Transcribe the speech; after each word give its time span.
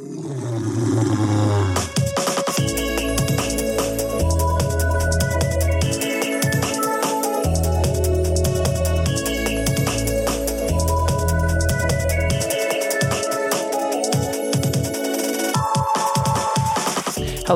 Hello, 0.00 0.12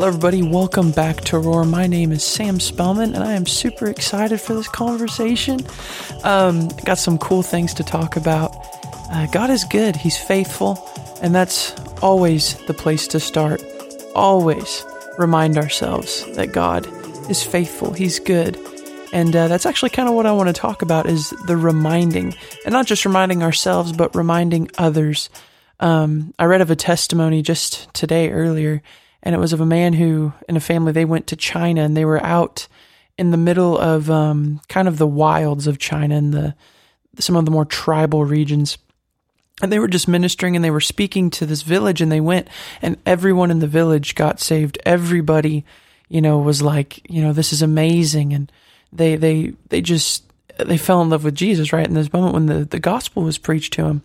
everybody. 0.09 0.43
Welcome 0.43 0.91
back 0.91 1.23
to 1.23 1.39
Roar. 1.39 1.65
My 1.65 1.87
name 1.87 2.13
is 2.13 2.23
Sam 2.23 2.61
Spellman, 2.61 3.15
and 3.15 3.25
I 3.25 3.33
am 3.33 3.47
super 3.47 3.87
excited 3.87 4.39
for 4.39 4.53
this 4.53 4.69
conversation. 4.69 5.61
Um, 6.25 6.69
got 6.85 6.99
some 6.99 7.17
cool 7.17 7.43
things 7.43 7.73
to 7.73 7.83
talk 7.83 8.17
about. 8.17 8.55
Uh, 9.11 9.29
God 9.29 9.49
is 9.49 9.65
good, 9.65 9.97
He's 9.97 10.19
faithful, 10.19 10.87
and 11.23 11.35
that's 11.35 11.75
always 12.05 12.55
the 12.67 12.75
place 12.75 13.09
to 13.09 13.19
start. 13.19 13.65
Always 14.15 14.85
remind 15.19 15.59
ourselves 15.59 16.25
that 16.37 16.53
God 16.53 16.87
is 17.29 17.43
faithful, 17.43 17.93
He's 17.93 18.21
good. 18.21 18.57
And 19.13 19.35
uh, 19.35 19.49
that's 19.49 19.67
actually 19.67 19.91
kind 19.91 20.09
of 20.09 20.15
what 20.15 20.27
I 20.27 20.33
want 20.33 20.49
to 20.49 20.53
talk 20.53 20.83
about 20.83 21.07
is 21.07 21.31
the 21.47 21.57
reminding, 21.57 22.35
and 22.65 22.73
not 22.73 22.87
just 22.87 23.05
reminding 23.05 23.43
ourselves, 23.43 23.93
but 23.93 24.15
reminding 24.15 24.71
others. 24.79 25.31
Um, 25.81 26.35
I 26.39 26.45
read 26.45 26.61
of 26.61 26.71
a 26.71 26.77
testimony 26.77 27.43
just 27.43 27.93
today 27.95 28.31
earlier 28.31 28.83
and 29.25 29.35
it 29.35 29.39
was 29.39 29.53
of 29.53 29.61
a 29.61 29.67
man 29.67 29.95
who 29.95 30.33
in 30.49 30.57
a 30.57 30.61
family 30.61 30.93
they 30.93 31.07
went 31.07 31.27
to 31.29 31.37
China 31.37 31.83
and 31.83 31.97
they 31.97 32.05
were 32.05 32.23
out 32.23 32.69
in 33.19 33.31
the 33.31 33.37
middle 33.37 33.77
of 33.79 34.11
um, 34.11 34.61
kind 34.69 34.87
of 34.87 34.99
the 34.99 35.07
wilds 35.07 35.67
of 35.67 35.79
China 35.79 36.17
and 36.17 36.33
the 36.33 36.55
some 37.19 37.37
of 37.37 37.45
the 37.45 37.51
more 37.51 37.65
tribal 37.65 38.25
regions. 38.25 38.77
And 39.63 39.71
they 39.71 39.79
were 39.79 39.89
just 39.89 40.09
ministering 40.09 40.57
and 40.57 40.65
they 40.65 40.71
were 40.71 40.81
speaking 40.81 41.31
to 41.31 41.47
this 41.47 41.63
village 41.63 42.01
and 42.01 42.11
they 42.11 42.21
went 42.21 42.49
and 42.83 42.97
everyone 43.07 43.51
in 43.51 43.61
the 43.61 43.69
village 43.69 44.15
got 44.15 44.41
saved. 44.41 44.79
Everybody, 44.85 45.65
you 46.09 46.21
know, 46.21 46.39
was 46.39 46.61
like, 46.61 47.09
you 47.09 47.23
know, 47.23 47.33
this 47.33 47.53
is 47.53 47.63
amazing. 47.63 48.33
And 48.33 48.51
they, 48.93 49.17
they, 49.17 49.55
they 49.69 49.81
just, 49.81 50.25
they 50.59 50.77
fell 50.77 51.03
in 51.03 51.11
love 51.11 51.25
with 51.25 51.37
Jesus, 51.37 51.73
right? 51.73 51.87
In 51.87 51.95
this 51.95 52.13
moment 52.13 52.35
when 52.35 52.47
the, 52.47 52.65
the 52.65 52.81
gospel 52.81 53.23
was 53.23 53.39
preached 53.39 53.73
to 53.75 53.83
them. 53.85 54.03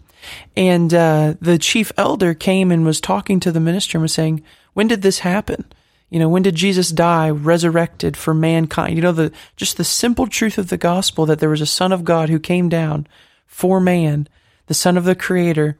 And, 0.55 0.93
uh, 0.93 1.33
the 1.41 1.57
chief 1.57 1.91
elder 1.97 2.33
came 2.33 2.71
and 2.71 2.85
was 2.85 3.01
talking 3.01 3.39
to 3.39 3.51
the 3.51 3.59
minister 3.59 3.97
and 3.97 4.03
was 4.03 4.13
saying, 4.13 4.43
when 4.73 4.87
did 4.87 5.01
this 5.01 5.19
happen? 5.19 5.65
You 6.09 6.19
know, 6.19 6.29
when 6.29 6.41
did 6.41 6.55
Jesus 6.55 6.89
die, 6.89 7.29
resurrected 7.29 8.17
for 8.17 8.33
mankind? 8.33 8.95
You 8.95 9.01
know, 9.01 9.11
the 9.11 9.31
just 9.55 9.77
the 9.77 9.83
simple 9.83 10.27
truth 10.27 10.57
of 10.57 10.69
the 10.69 10.77
gospel 10.77 11.25
that 11.27 11.39
there 11.39 11.49
was 11.49 11.61
a 11.61 11.67
son 11.67 11.91
of 11.91 12.03
God 12.03 12.29
who 12.29 12.39
came 12.39 12.67
down 12.67 13.07
for 13.45 13.79
man, 13.79 14.27
the 14.69 14.75
son 14.75 14.97
of 14.97 15.03
the 15.03 15.15
creator, 15.15 15.79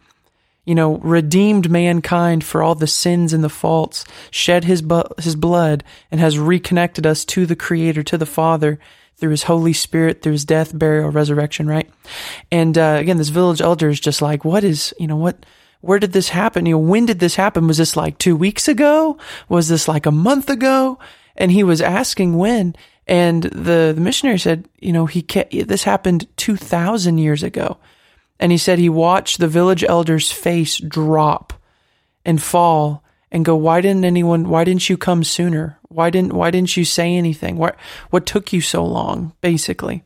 you 0.65 0.73
know, 0.73 0.97
redeemed 0.97 1.69
mankind 1.69 2.43
for 2.43 2.63
all 2.63 2.73
the 2.73 2.87
sins 2.87 3.33
and 3.33 3.43
the 3.43 3.49
faults, 3.49 4.03
shed 4.31 4.63
his 4.63 4.81
bu- 4.81 5.13
his 5.19 5.35
blood 5.35 5.83
and 6.11 6.19
has 6.19 6.39
reconnected 6.39 7.05
us 7.05 7.23
to 7.25 7.45
the 7.45 7.55
creator, 7.55 8.01
to 8.01 8.17
the 8.17 8.25
Father 8.25 8.79
through 9.15 9.29
his 9.29 9.43
Holy 9.43 9.73
Spirit, 9.73 10.23
through 10.23 10.31
his 10.31 10.43
death, 10.43 10.77
burial, 10.77 11.11
resurrection, 11.11 11.67
right? 11.67 11.87
And 12.51 12.77
uh, 12.77 12.97
again, 12.99 13.17
this 13.17 13.29
village 13.29 13.61
elder 13.61 13.89
is 13.89 13.99
just 13.99 14.23
like, 14.23 14.43
what 14.43 14.63
is, 14.63 14.93
you 14.99 15.05
know, 15.05 15.17
what 15.17 15.45
where 15.81 15.99
did 15.99 16.11
this 16.11 16.29
happen? 16.29 16.65
You 16.65 16.73
know, 16.73 16.79
when 16.79 17.05
did 17.05 17.19
this 17.19 17.35
happen? 17.35 17.67
Was 17.67 17.77
this 17.77 17.95
like 17.95 18.17
two 18.17 18.35
weeks 18.35 18.67
ago? 18.67 19.19
Was 19.49 19.67
this 19.67 19.87
like 19.87 20.07
a 20.07 20.11
month 20.11 20.49
ago? 20.49 20.97
And 21.37 21.51
he 21.51 21.63
was 21.63 21.79
asking 21.79 22.37
when. 22.37 22.75
And 23.07 23.43
the, 23.43 23.93
the 23.95 24.01
missionary 24.01 24.39
said, 24.39 24.67
you 24.79 24.91
know, 24.91 25.05
he 25.05 25.21
this 25.21 25.83
happened 25.83 26.27
2000 26.37 27.19
years 27.19 27.43
ago. 27.43 27.77
And 28.39 28.51
he 28.51 28.57
said 28.57 28.79
he 28.79 28.89
watched 28.89 29.39
the 29.39 29.47
village 29.47 29.83
elder's 29.83 30.31
face 30.31 30.77
drop 30.77 31.53
and 32.23 32.41
fall 32.41 33.03
and 33.31 33.45
go, 33.45 33.55
why 33.55 33.81
didn't 33.81 34.05
anyone, 34.05 34.49
why 34.49 34.63
didn't 34.63 34.89
you 34.89 34.97
come 34.97 35.23
sooner? 35.23 35.77
Why 35.89 36.09
didn't, 36.09 36.33
why 36.33 36.51
didn't 36.51 36.75
you 36.77 36.85
say 36.85 37.15
anything? 37.15 37.57
What, 37.57 37.75
what 38.09 38.25
took 38.25 38.53
you 38.53 38.61
so 38.61 38.85
long, 38.85 39.33
basically? 39.41 40.03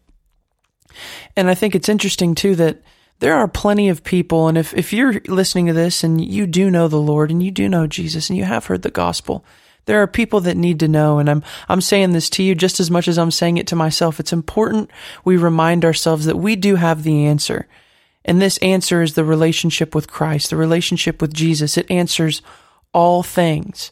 And 1.35 1.49
I 1.49 1.55
think 1.55 1.75
it's 1.75 1.89
interesting 1.89 2.35
too 2.35 2.55
that 2.55 2.81
there 3.19 3.35
are 3.35 3.47
plenty 3.47 3.87
of 3.89 4.03
people, 4.03 4.47
and 4.47 4.57
if, 4.57 4.73
if 4.73 4.91
you're 4.91 5.21
listening 5.27 5.67
to 5.67 5.73
this 5.73 6.03
and 6.03 6.23
you 6.23 6.45
do 6.45 6.69
know 6.69 6.87
the 6.87 6.97
Lord 6.97 7.31
and 7.31 7.41
you 7.41 7.51
do 7.51 7.69
know 7.69 7.87
Jesus 7.87 8.29
and 8.29 8.37
you 8.37 8.43
have 8.43 8.65
heard 8.65 8.81
the 8.81 8.91
gospel, 8.91 9.45
there 9.85 10.01
are 10.01 10.07
people 10.07 10.41
that 10.41 10.57
need 10.57 10.79
to 10.79 10.87
know, 10.87 11.19
and 11.19 11.29
I'm 11.29 11.43
I'm 11.67 11.81
saying 11.81 12.11
this 12.11 12.29
to 12.31 12.43
you 12.43 12.55
just 12.55 12.79
as 12.79 12.89
much 12.89 13.07
as 13.07 13.17
I'm 13.17 13.31
saying 13.31 13.57
it 13.57 13.67
to 13.67 13.75
myself. 13.75 14.19
It's 14.19 14.33
important 14.33 14.89
we 15.25 15.35
remind 15.37 15.83
ourselves 15.83 16.25
that 16.25 16.37
we 16.37 16.55
do 16.55 16.75
have 16.75 17.03
the 17.03 17.25
answer. 17.25 17.67
And 18.25 18.41
this 18.41 18.57
answer 18.59 19.01
is 19.01 19.13
the 19.13 19.25
relationship 19.25 19.93
with 19.93 20.07
Christ, 20.07 20.49
the 20.49 20.55
relationship 20.55 21.21
with 21.21 21.33
Jesus. 21.33 21.77
It 21.77 21.89
answers 21.91 22.41
all 22.93 23.23
things. 23.23 23.91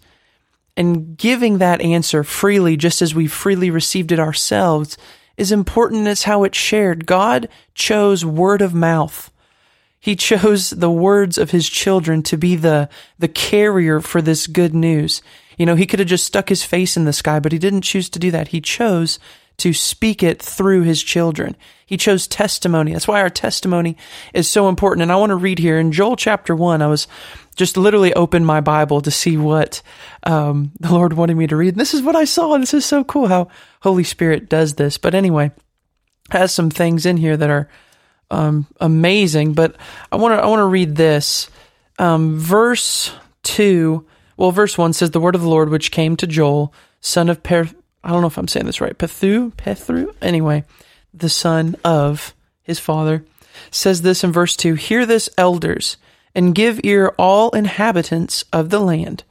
And 0.78 1.18
giving 1.18 1.58
that 1.58 1.82
answer 1.82 2.24
freely, 2.24 2.78
just 2.78 3.02
as 3.02 3.14
we 3.14 3.28
freely 3.28 3.70
received 3.70 4.12
it 4.12 4.20
ourselves, 4.20 4.98
is 5.38 5.52
important 5.52 6.08
as 6.08 6.24
how 6.24 6.44
it's 6.44 6.58
shared. 6.58 7.06
God 7.06 7.50
chose 7.74 8.24
word 8.24 8.62
of 8.62 8.74
mouth. 8.74 9.32
He 10.00 10.16
chose 10.16 10.72
the 10.72 10.90
words 10.90 11.38
of 11.38 11.52
his 11.52 11.70
children 11.70 12.24
to 12.24 12.38
be 12.38 12.56
the, 12.56 12.90
the 13.20 13.28
carrier 13.28 14.02
for 14.02 14.22
this 14.22 14.48
good 14.48 14.74
news. 14.74 15.22
You 15.58 15.66
know, 15.66 15.76
he 15.76 15.86
could 15.86 16.00
have 16.00 16.08
just 16.08 16.26
stuck 16.26 16.50
his 16.50 16.64
face 16.64 16.98
in 16.98 17.06
the 17.06 17.14
sky, 17.14 17.40
but 17.40 17.52
he 17.52 17.60
didn't 17.60 17.82
choose 17.82 18.10
to 18.12 18.20
do 18.20 18.32
that. 18.32 18.48
He 18.48 18.62
chose 18.62 19.20
to 19.58 19.74
speak 19.74 20.24
it 20.24 20.42
through 20.42 20.82
his 20.82 21.04
children. 21.04 21.56
He 21.86 21.98
chose 21.98 22.28
testimony. 22.28 22.94
That's 22.94 23.08
why 23.08 23.22
our 23.22 23.30
testimony 23.30 23.98
is 24.34 24.48
so 24.48 24.70
important. 24.70 25.04
And 25.04 25.12
I 25.12 25.18
want 25.18 25.32
to 25.32 25.36
read 25.36 25.60
here 25.60 25.78
in 25.78 25.92
Joel 25.92 26.16
chapter 26.16 26.56
one. 26.56 26.82
I 26.82 26.88
was 26.88 27.08
just 27.56 27.78
literally 27.78 28.14
opened 28.14 28.46
my 28.46 28.62
Bible 28.62 29.02
to 29.02 29.12
see 29.12 29.38
what 29.38 29.82
um, 30.24 30.72
the 30.80 30.92
Lord 30.92 31.14
wanted 31.14 31.36
me 31.36 31.48
to 31.48 31.56
read. 31.56 31.74
And 31.74 31.80
this 31.82 31.94
is 31.94 32.02
what 32.02 32.16
I 32.16 32.24
saw. 32.24 32.58
This 32.58 32.74
is 32.74 32.86
so 32.86 33.04
cool 33.04 33.28
how 33.28 33.50
Holy 33.82 34.04
Spirit 34.04 34.50
does 34.50 34.76
this. 34.76 34.98
But 34.98 35.14
anyway, 35.14 35.52
has 36.32 36.54
some 36.54 36.70
things 36.70 37.06
in 37.06 37.18
here 37.18 37.38
that 37.38 37.50
are 37.50 37.70
um, 38.32 38.68
amazing. 38.80 39.54
But 39.54 39.76
I 40.12 40.16
want 40.16 40.40
to 40.40 40.44
I 40.44 40.48
want 40.48 40.60
to 40.62 40.66
read 40.66 40.96
this 40.96 41.50
um, 42.00 42.40
verse 42.40 43.14
two. 43.44 44.08
Well, 44.38 44.52
verse 44.52 44.78
one 44.78 44.94
says, 44.94 45.12
"The 45.12 45.20
word 45.20 45.36
of 45.36 45.42
the 45.42 45.50
Lord 45.50 45.70
which 45.70 45.92
came 45.92 46.16
to 46.18 46.28
Joel, 46.28 46.74
son 47.02 47.30
of 47.30 47.44
Per." 47.44 47.70
I 48.04 48.10
don't 48.10 48.22
know 48.22 48.28
if 48.28 48.38
I'm 48.38 48.48
saying 48.48 48.66
this 48.66 48.82
right. 48.82 48.98
Pethu, 48.98 49.52
Pethru. 49.54 50.14
Anyway, 50.22 50.64
the 51.14 51.30
son 51.30 51.76
of 51.84 52.34
his 52.64 52.80
father 52.80 53.26
says 53.70 54.02
this 54.02 54.24
in 54.24 54.32
verse 54.32 54.56
two. 54.56 54.76
Hear 54.76 55.06
this, 55.06 55.30
elders 55.38 55.98
and 56.34 56.56
give 56.56 56.80
ear 56.84 57.14
all 57.18 57.50
inhabitants 57.52 58.44
of 58.54 58.70
the 58.70 58.80
land. 58.80 59.24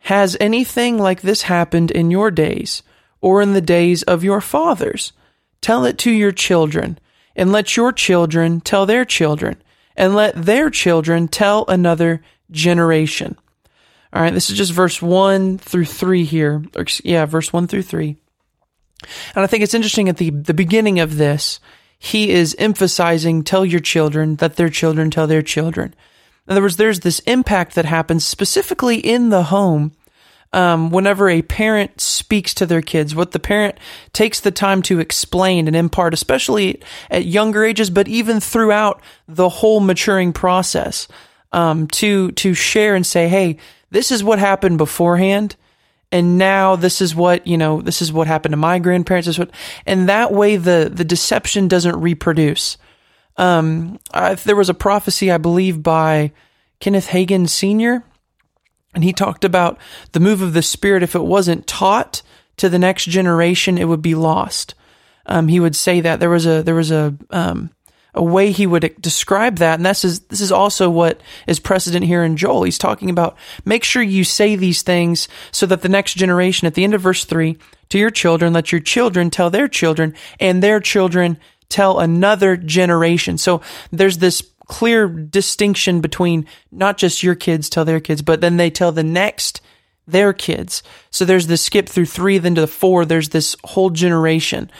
Has 0.00 0.36
anything 0.40 0.98
like 0.98 1.20
this 1.20 1.42
happened 1.42 1.90
in 1.90 2.10
your 2.10 2.30
days, 2.30 2.82
or 3.20 3.42
in 3.42 3.52
the 3.52 3.60
days 3.60 4.02
of 4.04 4.24
your 4.24 4.40
fathers? 4.40 5.12
Tell 5.60 5.84
it 5.84 5.98
to 5.98 6.10
your 6.10 6.32
children, 6.32 6.98
and 7.36 7.52
let 7.52 7.76
your 7.76 7.92
children 7.92 8.60
tell 8.60 8.86
their 8.86 9.04
children, 9.04 9.62
and 9.96 10.14
let 10.14 10.34
their 10.34 10.70
children 10.70 11.28
tell 11.28 11.64
another 11.66 12.22
generation. 12.50 13.36
All 14.12 14.22
right, 14.22 14.32
this 14.32 14.50
is 14.50 14.56
just 14.56 14.72
verse 14.72 15.02
1 15.02 15.58
through 15.58 15.84
3 15.84 16.24
here. 16.24 16.64
yeah, 17.04 17.26
verse 17.26 17.52
1 17.52 17.66
through 17.66 17.82
3. 17.82 18.16
And 19.34 19.44
I 19.44 19.46
think 19.46 19.62
it's 19.62 19.74
interesting 19.74 20.08
at 20.08 20.16
the, 20.16 20.30
the 20.30 20.54
beginning 20.54 20.98
of 20.98 21.16
this, 21.16 21.60
he 21.98 22.30
is 22.30 22.56
emphasizing 22.58 23.44
tell 23.44 23.64
your 23.64 23.80
children 23.80 24.36
that 24.36 24.56
their 24.56 24.70
children 24.70 25.10
tell 25.10 25.26
their 25.26 25.42
children. 25.42 25.94
In 26.46 26.52
other 26.52 26.62
words, 26.62 26.76
there's 26.76 27.00
this 27.00 27.18
impact 27.20 27.74
that 27.74 27.84
happens 27.84 28.26
specifically 28.26 28.96
in 28.98 29.28
the 29.28 29.44
home 29.44 29.92
um, 30.52 30.90
whenever 30.90 31.28
a 31.28 31.42
parent 31.42 32.00
speaks 32.00 32.54
to 32.54 32.66
their 32.66 32.80
kids, 32.80 33.14
what 33.14 33.32
the 33.32 33.38
parent 33.38 33.76
takes 34.12 34.40
the 34.40 34.50
time 34.50 34.80
to 34.82 34.98
explain 34.98 35.66
and 35.66 35.76
impart, 35.76 36.14
especially 36.14 36.80
at 37.10 37.26
younger 37.26 37.64
ages, 37.64 37.90
but 37.90 38.08
even 38.08 38.40
throughout 38.40 39.02
the 39.26 39.48
whole 39.48 39.80
maturing 39.80 40.32
process, 40.32 41.06
um, 41.52 41.86
to 41.88 42.30
to 42.32 42.54
share 42.54 42.94
and 42.94 43.06
say, 43.06 43.28
"Hey, 43.28 43.58
this 43.90 44.10
is 44.10 44.24
what 44.24 44.38
happened 44.38 44.78
beforehand." 44.78 45.56
and 46.10 46.38
now 46.38 46.76
this 46.76 47.00
is 47.00 47.14
what 47.14 47.46
you 47.46 47.58
know 47.58 47.80
this 47.80 48.00
is 48.00 48.12
what 48.12 48.26
happened 48.26 48.52
to 48.52 48.56
my 48.56 48.78
grandparents 48.78 49.26
this 49.26 49.38
what 49.38 49.50
and 49.86 50.08
that 50.08 50.32
way 50.32 50.56
the 50.56 50.90
the 50.92 51.04
deception 51.04 51.68
doesn't 51.68 52.00
reproduce 52.00 52.76
um 53.36 53.98
I, 54.12 54.34
there 54.34 54.56
was 54.56 54.70
a 54.70 54.74
prophecy 54.74 55.30
i 55.30 55.38
believe 55.38 55.82
by 55.82 56.32
kenneth 56.80 57.08
hagin 57.08 57.48
senior 57.48 58.04
and 58.94 59.04
he 59.04 59.12
talked 59.12 59.44
about 59.44 59.78
the 60.12 60.20
move 60.20 60.42
of 60.42 60.54
the 60.54 60.62
spirit 60.62 61.02
if 61.02 61.14
it 61.14 61.24
wasn't 61.24 61.66
taught 61.66 62.22
to 62.56 62.68
the 62.68 62.78
next 62.78 63.04
generation 63.04 63.78
it 63.78 63.84
would 63.84 64.02
be 64.02 64.14
lost 64.14 64.74
um 65.26 65.48
he 65.48 65.60
would 65.60 65.76
say 65.76 66.00
that 66.00 66.20
there 66.20 66.30
was 66.30 66.46
a 66.46 66.62
there 66.62 66.74
was 66.74 66.90
a 66.90 67.14
um 67.30 67.70
a 68.18 68.22
way 68.22 68.50
he 68.50 68.66
would 68.66 68.94
describe 69.00 69.56
that. 69.58 69.78
And 69.78 69.86
this 69.86 70.04
is, 70.04 70.20
this 70.20 70.40
is 70.40 70.52
also 70.52 70.90
what 70.90 71.20
is 71.46 71.60
precedent 71.60 72.04
here 72.04 72.24
in 72.24 72.36
Joel. 72.36 72.64
He's 72.64 72.78
talking 72.78 73.10
about 73.10 73.38
make 73.64 73.84
sure 73.84 74.02
you 74.02 74.24
say 74.24 74.56
these 74.56 74.82
things 74.82 75.28
so 75.52 75.64
that 75.66 75.82
the 75.82 75.88
next 75.88 76.14
generation, 76.14 76.66
at 76.66 76.74
the 76.74 76.84
end 76.84 76.94
of 76.94 77.00
verse 77.00 77.24
three, 77.24 77.56
to 77.88 77.98
your 77.98 78.10
children, 78.10 78.52
let 78.52 78.72
your 78.72 78.80
children 78.80 79.30
tell 79.30 79.50
their 79.50 79.68
children 79.68 80.14
and 80.40 80.62
their 80.62 80.80
children 80.80 81.38
tell 81.68 82.00
another 82.00 82.56
generation. 82.56 83.38
So 83.38 83.62
there's 83.92 84.18
this 84.18 84.42
clear 84.66 85.08
distinction 85.08 86.00
between 86.00 86.46
not 86.70 86.98
just 86.98 87.22
your 87.22 87.34
kids 87.34 87.70
tell 87.70 87.84
their 87.84 88.00
kids, 88.00 88.20
but 88.20 88.40
then 88.40 88.58
they 88.58 88.70
tell 88.70 88.92
the 88.92 89.02
next 89.02 89.62
their 90.10 90.32
kids. 90.32 90.82
So 91.10 91.24
there's 91.24 91.46
this 91.46 91.62
skip 91.62 91.88
through 91.88 92.06
three, 92.06 92.38
then 92.38 92.54
to 92.54 92.62
the 92.62 92.66
four. 92.66 93.04
There's 93.04 93.28
this 93.28 93.54
whole 93.64 93.90
generation 93.90 94.70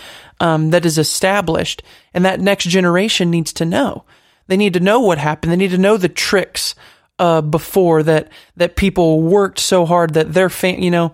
um, 0.41 0.71
that 0.71 0.87
is 0.87 0.99
established, 0.99 1.83
and 2.15 2.25
that 2.25 2.41
next 2.41 2.65
generation 2.65 3.31
needs 3.31 3.53
to 3.55 3.65
know. 3.65 4.05
They 4.47 4.57
need 4.57 4.73
to 4.75 4.81
know 4.81 5.01
what 5.01 5.19
happened. 5.19 5.53
They 5.53 5.57
need 5.57 5.73
to 5.73 5.79
know 5.79 5.97
the 5.97 6.09
tricks 6.09 6.75
uh, 7.19 7.43
before 7.43 8.03
that 8.05 8.31
that 8.57 8.77
people 8.77 9.21
worked 9.23 9.59
so 9.59 9.85
hard 9.85 10.15
that 10.15 10.33
their 10.33 10.49
fan, 10.49 10.83
you 10.83 10.91
know, 10.91 11.13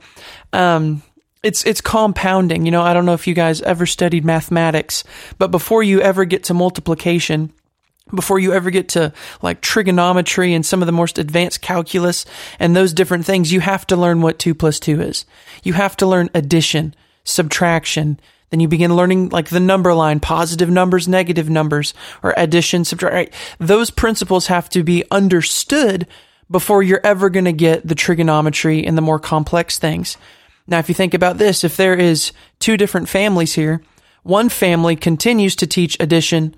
um, 0.52 1.02
it's 1.43 1.64
it's 1.64 1.81
compounding. 1.81 2.64
You 2.64 2.70
know, 2.70 2.82
I 2.82 2.94
don't 2.94 3.06
know 3.06 3.14
if 3.14 3.26
you 3.26 3.34
guys 3.34 3.60
ever 3.62 3.87
studied 3.87 4.25
mathematics, 4.25 5.05
but 5.38 5.50
before 5.50 5.82
you 5.82 6.00
ever 6.00 6.25
get 6.25 6.44
to 6.44 6.55
multiplication 6.55 7.52
before 8.12 8.38
you 8.38 8.52
ever 8.52 8.70
get 8.70 8.88
to 8.90 9.12
like 9.42 9.60
trigonometry 9.60 10.52
and 10.52 10.64
some 10.64 10.82
of 10.82 10.86
the 10.86 10.92
most 10.92 11.18
advanced 11.18 11.62
calculus 11.62 12.26
and 12.58 12.74
those 12.74 12.92
different 12.92 13.24
things, 13.24 13.52
you 13.52 13.60
have 13.60 13.86
to 13.86 13.96
learn 13.96 14.20
what 14.20 14.38
two 14.38 14.54
plus 14.54 14.78
two 14.78 15.00
is. 15.00 15.24
You 15.62 15.72
have 15.72 15.96
to 15.98 16.06
learn 16.06 16.30
addition, 16.34 16.94
subtraction. 17.24 18.20
Then 18.50 18.60
you 18.60 18.68
begin 18.68 18.94
learning 18.94 19.30
like 19.30 19.48
the 19.48 19.60
number 19.60 19.94
line, 19.94 20.20
positive 20.20 20.70
numbers, 20.70 21.08
negative 21.08 21.48
numbers, 21.48 21.94
or 22.22 22.34
addition, 22.36 22.84
subtraction. 22.84 23.16
Right? 23.16 23.34
Those 23.58 23.90
principles 23.90 24.48
have 24.48 24.68
to 24.70 24.82
be 24.82 25.04
understood 25.10 26.06
before 26.50 26.82
you're 26.82 27.00
ever 27.02 27.30
going 27.30 27.46
to 27.46 27.52
get 27.52 27.86
the 27.86 27.94
trigonometry 27.94 28.84
and 28.84 28.98
the 28.98 29.02
more 29.02 29.18
complex 29.18 29.78
things. 29.78 30.18
Now, 30.66 30.78
if 30.78 30.88
you 30.88 30.94
think 30.94 31.14
about 31.14 31.38
this, 31.38 31.64
if 31.64 31.76
there 31.76 31.94
is 31.94 32.32
two 32.58 32.76
different 32.76 33.08
families 33.08 33.54
here, 33.54 33.82
one 34.22 34.48
family 34.48 34.94
continues 34.94 35.56
to 35.56 35.66
teach 35.66 35.96
addition, 36.00 36.54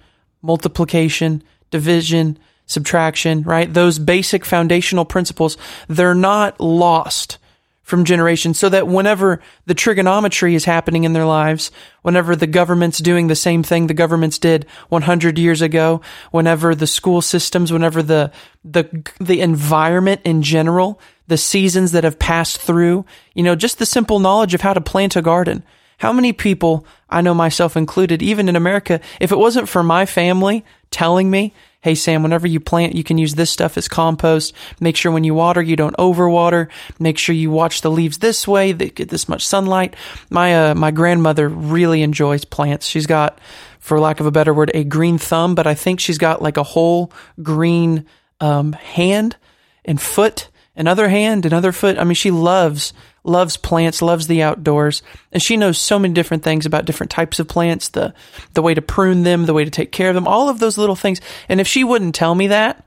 multiplication, 0.47 1.43
division, 1.71 2.39
subtraction, 2.67 3.43
right? 3.43 3.73
Those 3.73 3.99
basic 3.99 4.45
foundational 4.45 5.05
principles, 5.05 5.57
they're 5.89 6.15
not 6.15 6.61
lost 6.61 7.39
from 7.87 8.05
generation 8.05 8.53
so 8.53 8.69
that 8.69 8.89
whenever 8.89 9.41
the 9.67 9.75
trigonometry 9.75 10.57
is 10.57 10.65
happening 10.65 11.05
in 11.05 11.13
their 11.13 11.25
lives, 11.25 11.71
whenever 12.03 12.35
the 12.35 12.49
government's 12.49 12.99
doing 12.99 13.29
the 13.29 13.37
same 13.37 13.63
thing 13.63 13.87
the 13.87 13.95
governments 13.95 14.41
did 14.41 14.67
100 14.89 15.39
years 15.39 15.63
ago, 15.63 16.01
whenever 16.33 16.75
the 16.75 16.89
school 16.89 17.23
systems, 17.23 17.73
whenever 17.73 18.03
the, 18.03 18.33
the, 18.65 19.05
the 19.21 19.41
environment 19.41 20.21
in 20.25 20.43
general, 20.43 21.01
the 21.29 21.37
seasons 21.37 21.93
that 21.93 22.03
have 22.03 22.19
passed 22.19 22.59
through, 22.59 23.05
you 23.35 23.45
know, 23.45 23.55
just 23.55 23.79
the 23.79 23.87
simple 23.87 24.19
knowledge 24.19 24.53
of 24.53 24.63
how 24.63 24.73
to 24.73 24.81
plant 24.81 25.15
a 25.15 25.23
garden, 25.23 25.63
how 25.99 26.13
many 26.13 26.33
people, 26.33 26.87
I 27.09 27.23
know 27.23 27.35
myself 27.35 27.77
included, 27.77 28.23
even 28.23 28.49
in 28.49 28.57
America, 28.57 29.01
if 29.21 29.33
it 29.33 29.39
wasn't 29.39 29.69
for 29.69 29.83
my 29.83 30.07
family 30.07 30.65
telling 30.91 31.31
me, 31.31 31.55
hey, 31.81 31.95
Sam, 31.95 32.23
whenever 32.23 32.47
you 32.47 32.59
plant, 32.61 32.95
you 32.95 33.05
can 33.05 33.17
use 33.17 33.35
this 33.35 33.51
stuff 33.51 33.79
as 33.79 33.89
compost. 33.89 34.53
Make 34.81 34.97
sure 34.97 35.13
when 35.13 35.25
you 35.25 35.35
water, 35.35 35.63
you 35.63 35.77
don't 35.77 35.97
overwater. 35.97 36.69
Make 36.99 37.17
sure 37.17 37.35
you 37.35 37.51
watch 37.51 37.81
the 37.81 37.91
leaves 37.91 38.19
this 38.19 38.47
way, 38.47 38.73
they 38.73 38.91
get 38.91 39.09
this 39.09 39.29
much 39.29 39.47
sunlight. 39.47 39.95
My, 40.29 40.71
uh, 40.71 40.75
my 40.75 40.91
grandmother 40.91 41.49
really 41.49 42.03
enjoys 42.03 42.45
plants. 42.45 42.87
She's 42.87 43.07
got, 43.07 43.39
for 43.79 44.01
lack 44.01 44.21
of 44.21 44.27
a 44.27 44.33
better 44.33 44.53
word, 44.53 44.71
a 44.75 44.85
green 44.85 45.17
thumb, 45.17 45.55
but 45.55 45.67
I 45.67 45.75
think 45.75 46.01
she's 46.01 46.19
got 46.19 46.43
like 46.43 46.57
a 46.57 46.63
whole 46.63 47.13
green 47.43 48.05
um, 48.41 48.73
hand 48.73 49.37
and 49.85 50.01
foot, 50.01 50.51
another 50.75 51.09
hand, 51.09 51.47
another 51.47 51.73
foot. 51.73 51.99
I 51.99 52.05
mean, 52.05 52.15
she 52.15 52.33
loves 52.33 52.93
loves 53.27 53.57
plants, 53.57 54.03
loves 54.03 54.27
the 54.27 54.43
outdoors, 54.43 55.03
and 55.33 55.43
she 55.43 55.57
knows 55.57 55.79
so 55.79 55.99
many 55.99 56.15
different 56.15 56.43
things 56.43 56.67
about 56.67 56.85
different 56.85 57.11
types 57.11 57.39
of 57.39 57.49
plants, 57.49 57.89
the 57.89 58.15
the 58.55 58.63
way 58.63 58.75
to 58.75 58.83
prune 58.83 59.23
them, 59.23 59.47
the 59.47 59.55
way 59.55 59.65
to 59.65 59.71
take 59.71 59.93
care 59.93 60.09
of 60.09 60.15
them, 60.15 60.29
all 60.29 60.49
of 60.49 60.59
those 60.59 60.79
little 60.79 60.97
things. 60.97 61.21
And 61.49 61.61
if 61.61 61.67
she 61.67 61.85
wouldn't 61.85 62.15
tell 62.15 62.35
me 62.35 62.49
that, 62.49 62.85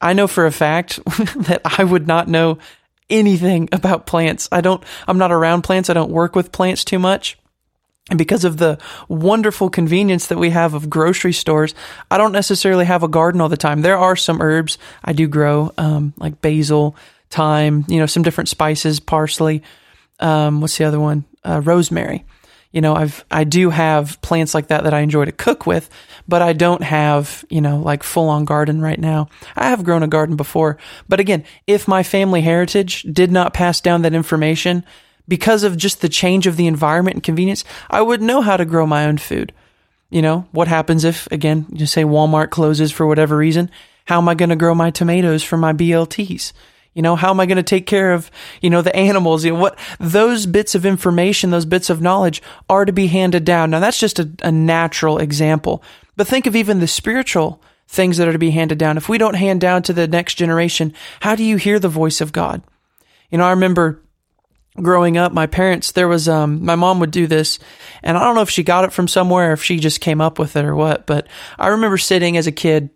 I 0.00 0.12
know 0.12 0.26
for 0.26 0.46
a 0.46 0.52
fact 0.52 1.00
that 1.36 1.62
I 1.64 1.84
would 1.84 2.06
not 2.06 2.28
know 2.28 2.58
anything 3.10 3.68
about 3.72 4.06
plants. 4.06 4.48
I 4.50 4.60
don't 4.60 4.82
I'm 5.06 5.18
not 5.18 5.32
around 5.32 5.62
plants. 5.62 5.90
I 5.90 5.94
don't 5.94 6.10
work 6.10 6.34
with 6.34 6.52
plants 6.52 6.84
too 6.84 6.98
much. 6.98 7.38
And 8.10 8.18
because 8.18 8.44
of 8.44 8.58
the 8.58 8.78
wonderful 9.08 9.70
convenience 9.70 10.26
that 10.26 10.38
we 10.38 10.50
have 10.50 10.74
of 10.74 10.90
grocery 10.90 11.32
stores, 11.32 11.74
I 12.10 12.18
don't 12.18 12.32
necessarily 12.32 12.84
have 12.84 13.02
a 13.02 13.08
garden 13.08 13.40
all 13.40 13.48
the 13.48 13.56
time. 13.56 13.80
There 13.80 13.96
are 13.96 14.14
some 14.14 14.42
herbs 14.42 14.76
I 15.02 15.14
do 15.14 15.26
grow, 15.26 15.72
um, 15.78 16.12
like 16.18 16.42
basil, 16.42 16.96
thyme, 17.34 17.84
you 17.88 17.98
know, 17.98 18.06
some 18.06 18.22
different 18.22 18.48
spices, 18.48 19.00
parsley. 19.00 19.62
Um, 20.20 20.60
what's 20.60 20.78
the 20.78 20.84
other 20.84 21.00
one? 21.00 21.24
Uh, 21.44 21.60
rosemary. 21.60 22.24
You 22.70 22.80
know, 22.80 22.94
I've 22.94 23.24
I 23.30 23.44
do 23.44 23.70
have 23.70 24.20
plants 24.20 24.54
like 24.54 24.68
that 24.68 24.84
that 24.84 24.94
I 24.94 25.00
enjoy 25.00 25.26
to 25.26 25.32
cook 25.32 25.64
with, 25.64 25.88
but 26.26 26.42
I 26.42 26.52
don't 26.52 26.82
have 26.82 27.44
you 27.48 27.60
know 27.60 27.78
like 27.78 28.02
full 28.02 28.28
on 28.28 28.44
garden 28.44 28.80
right 28.80 28.98
now. 28.98 29.28
I 29.54 29.68
have 29.68 29.84
grown 29.84 30.02
a 30.02 30.08
garden 30.08 30.34
before, 30.34 30.78
but 31.08 31.20
again, 31.20 31.44
if 31.68 31.86
my 31.86 32.02
family 32.02 32.40
heritage 32.40 33.02
did 33.02 33.30
not 33.30 33.54
pass 33.54 33.80
down 33.80 34.02
that 34.02 34.14
information 34.14 34.84
because 35.28 35.62
of 35.62 35.76
just 35.76 36.00
the 36.00 36.08
change 36.08 36.48
of 36.48 36.56
the 36.56 36.66
environment 36.66 37.14
and 37.14 37.22
convenience, 37.22 37.64
I 37.88 38.02
would 38.02 38.20
know 38.20 38.40
how 38.40 38.56
to 38.56 38.64
grow 38.64 38.86
my 38.86 39.06
own 39.06 39.18
food. 39.18 39.52
You 40.10 40.22
know, 40.22 40.48
what 40.50 40.66
happens 40.66 41.04
if 41.04 41.28
again 41.30 41.66
you 41.72 41.86
say 41.86 42.02
Walmart 42.02 42.50
closes 42.50 42.90
for 42.90 43.06
whatever 43.06 43.36
reason? 43.36 43.70
How 44.06 44.18
am 44.18 44.28
I 44.28 44.34
going 44.34 44.50
to 44.50 44.56
grow 44.56 44.74
my 44.74 44.90
tomatoes 44.90 45.44
for 45.44 45.56
my 45.56 45.72
BLTs? 45.72 46.52
You 46.94 47.02
know, 47.02 47.16
how 47.16 47.30
am 47.30 47.40
I 47.40 47.46
going 47.46 47.56
to 47.56 47.62
take 47.62 47.86
care 47.86 48.12
of, 48.12 48.30
you 48.60 48.70
know, 48.70 48.80
the 48.80 48.94
animals? 48.94 49.44
You 49.44 49.52
know, 49.52 49.58
what 49.58 49.78
those 49.98 50.46
bits 50.46 50.74
of 50.74 50.86
information, 50.86 51.50
those 51.50 51.64
bits 51.66 51.90
of 51.90 52.00
knowledge 52.00 52.40
are 52.68 52.84
to 52.84 52.92
be 52.92 53.08
handed 53.08 53.44
down. 53.44 53.70
Now 53.70 53.80
that's 53.80 53.98
just 53.98 54.18
a, 54.20 54.30
a 54.42 54.52
natural 54.52 55.18
example, 55.18 55.82
but 56.16 56.26
think 56.26 56.46
of 56.46 56.56
even 56.56 56.78
the 56.78 56.86
spiritual 56.86 57.60
things 57.88 58.16
that 58.16 58.28
are 58.28 58.32
to 58.32 58.38
be 58.38 58.50
handed 58.50 58.78
down. 58.78 58.96
If 58.96 59.08
we 59.08 59.18
don't 59.18 59.34
hand 59.34 59.60
down 59.60 59.82
to 59.82 59.92
the 59.92 60.08
next 60.08 60.34
generation, 60.34 60.94
how 61.20 61.34
do 61.34 61.44
you 61.44 61.56
hear 61.56 61.78
the 61.78 61.88
voice 61.88 62.20
of 62.20 62.32
God? 62.32 62.62
You 63.30 63.38
know, 63.38 63.44
I 63.44 63.50
remember 63.50 64.00
growing 64.76 65.16
up, 65.16 65.32
my 65.32 65.46
parents, 65.46 65.92
there 65.92 66.08
was, 66.08 66.28
um, 66.28 66.64
my 66.64 66.74
mom 66.74 66.98
would 67.00 67.10
do 67.10 67.26
this, 67.26 67.58
and 68.02 68.16
I 68.16 68.24
don't 68.24 68.34
know 68.34 68.42
if 68.42 68.50
she 68.50 68.62
got 68.62 68.84
it 68.84 68.92
from 68.92 69.06
somewhere, 69.06 69.52
if 69.52 69.62
she 69.62 69.78
just 69.78 70.00
came 70.00 70.20
up 70.20 70.38
with 70.38 70.56
it 70.56 70.64
or 70.64 70.74
what, 70.74 71.06
but 71.06 71.28
I 71.58 71.68
remember 71.68 71.98
sitting 71.98 72.36
as 72.36 72.46
a 72.46 72.52
kid 72.52 72.90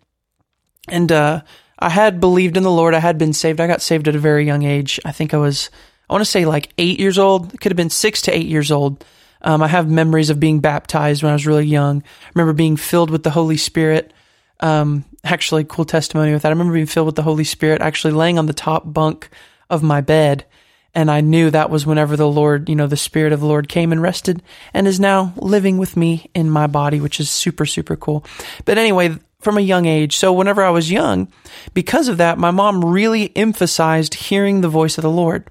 and, 0.87 1.11
uh, 1.11 1.41
I 1.79 1.89
had 1.89 2.19
believed 2.19 2.57
in 2.57 2.63
the 2.63 2.71
Lord. 2.71 2.93
I 2.93 2.99
had 2.99 3.17
been 3.17 3.33
saved. 3.33 3.61
I 3.61 3.67
got 3.67 3.81
saved 3.81 4.07
at 4.07 4.15
a 4.15 4.19
very 4.19 4.45
young 4.45 4.63
age. 4.63 4.99
I 5.05 5.13
think 5.13 5.33
I 5.33 5.37
was, 5.37 5.69
I 6.09 6.13
want 6.13 6.21
to 6.21 6.29
say 6.29 6.45
like 6.45 6.73
eight 6.77 6.99
years 6.99 7.17
old. 7.17 7.53
It 7.53 7.61
could 7.61 7.71
have 7.71 7.77
been 7.77 7.89
six 7.89 8.21
to 8.23 8.35
eight 8.35 8.47
years 8.47 8.71
old. 8.71 9.05
Um, 9.41 9.63
I 9.63 9.69
have 9.69 9.89
memories 9.89 10.29
of 10.29 10.39
being 10.39 10.59
baptized 10.59 11.23
when 11.23 11.29
I 11.29 11.33
was 11.33 11.47
really 11.47 11.65
young. 11.65 12.03
I 12.03 12.31
remember 12.35 12.53
being 12.53 12.75
filled 12.75 13.09
with 13.09 13.23
the 13.23 13.29
Holy 13.29 13.55
Spirit. 13.55 14.13
Um, 14.59 15.05
actually, 15.23 15.63
cool 15.63 15.85
testimony 15.85 16.33
with 16.33 16.41
that. 16.41 16.49
I 16.49 16.51
remember 16.51 16.73
being 16.73 16.85
filled 16.85 17.05
with 17.05 17.15
the 17.15 17.23
Holy 17.23 17.45
Spirit, 17.45 17.81
actually 17.81 18.13
laying 18.13 18.37
on 18.37 18.47
the 18.47 18.53
top 18.53 18.91
bunk 18.91 19.29
of 19.69 19.81
my 19.81 20.01
bed. 20.01 20.45
And 20.93 21.09
I 21.09 21.21
knew 21.21 21.51
that 21.51 21.69
was 21.69 21.85
whenever 21.85 22.17
the 22.17 22.27
Lord, 22.27 22.67
you 22.67 22.75
know, 22.75 22.87
the 22.87 22.97
Spirit 22.97 23.31
of 23.31 23.39
the 23.39 23.45
Lord 23.45 23.69
came 23.69 23.91
and 23.91 24.01
rested 24.01 24.41
and 24.73 24.87
is 24.87 24.99
now 24.99 25.33
living 25.37 25.77
with 25.77 25.95
me 25.95 26.29
in 26.33 26.49
my 26.49 26.67
body, 26.67 26.99
which 26.99 27.19
is 27.19 27.29
super, 27.29 27.65
super 27.65 27.95
cool. 27.95 28.25
But 28.65 28.77
anyway, 28.77 29.15
from 29.39 29.57
a 29.57 29.61
young 29.61 29.85
age. 29.85 30.17
So 30.17 30.33
whenever 30.33 30.63
I 30.63 30.69
was 30.69 30.91
young, 30.91 31.31
because 31.73 32.07
of 32.07 32.17
that, 32.17 32.37
my 32.37 32.51
mom 32.51 32.83
really 32.83 33.35
emphasized 33.35 34.13
hearing 34.13 34.61
the 34.61 34.69
voice 34.69 34.97
of 34.97 35.01
the 35.01 35.09
Lord. 35.09 35.49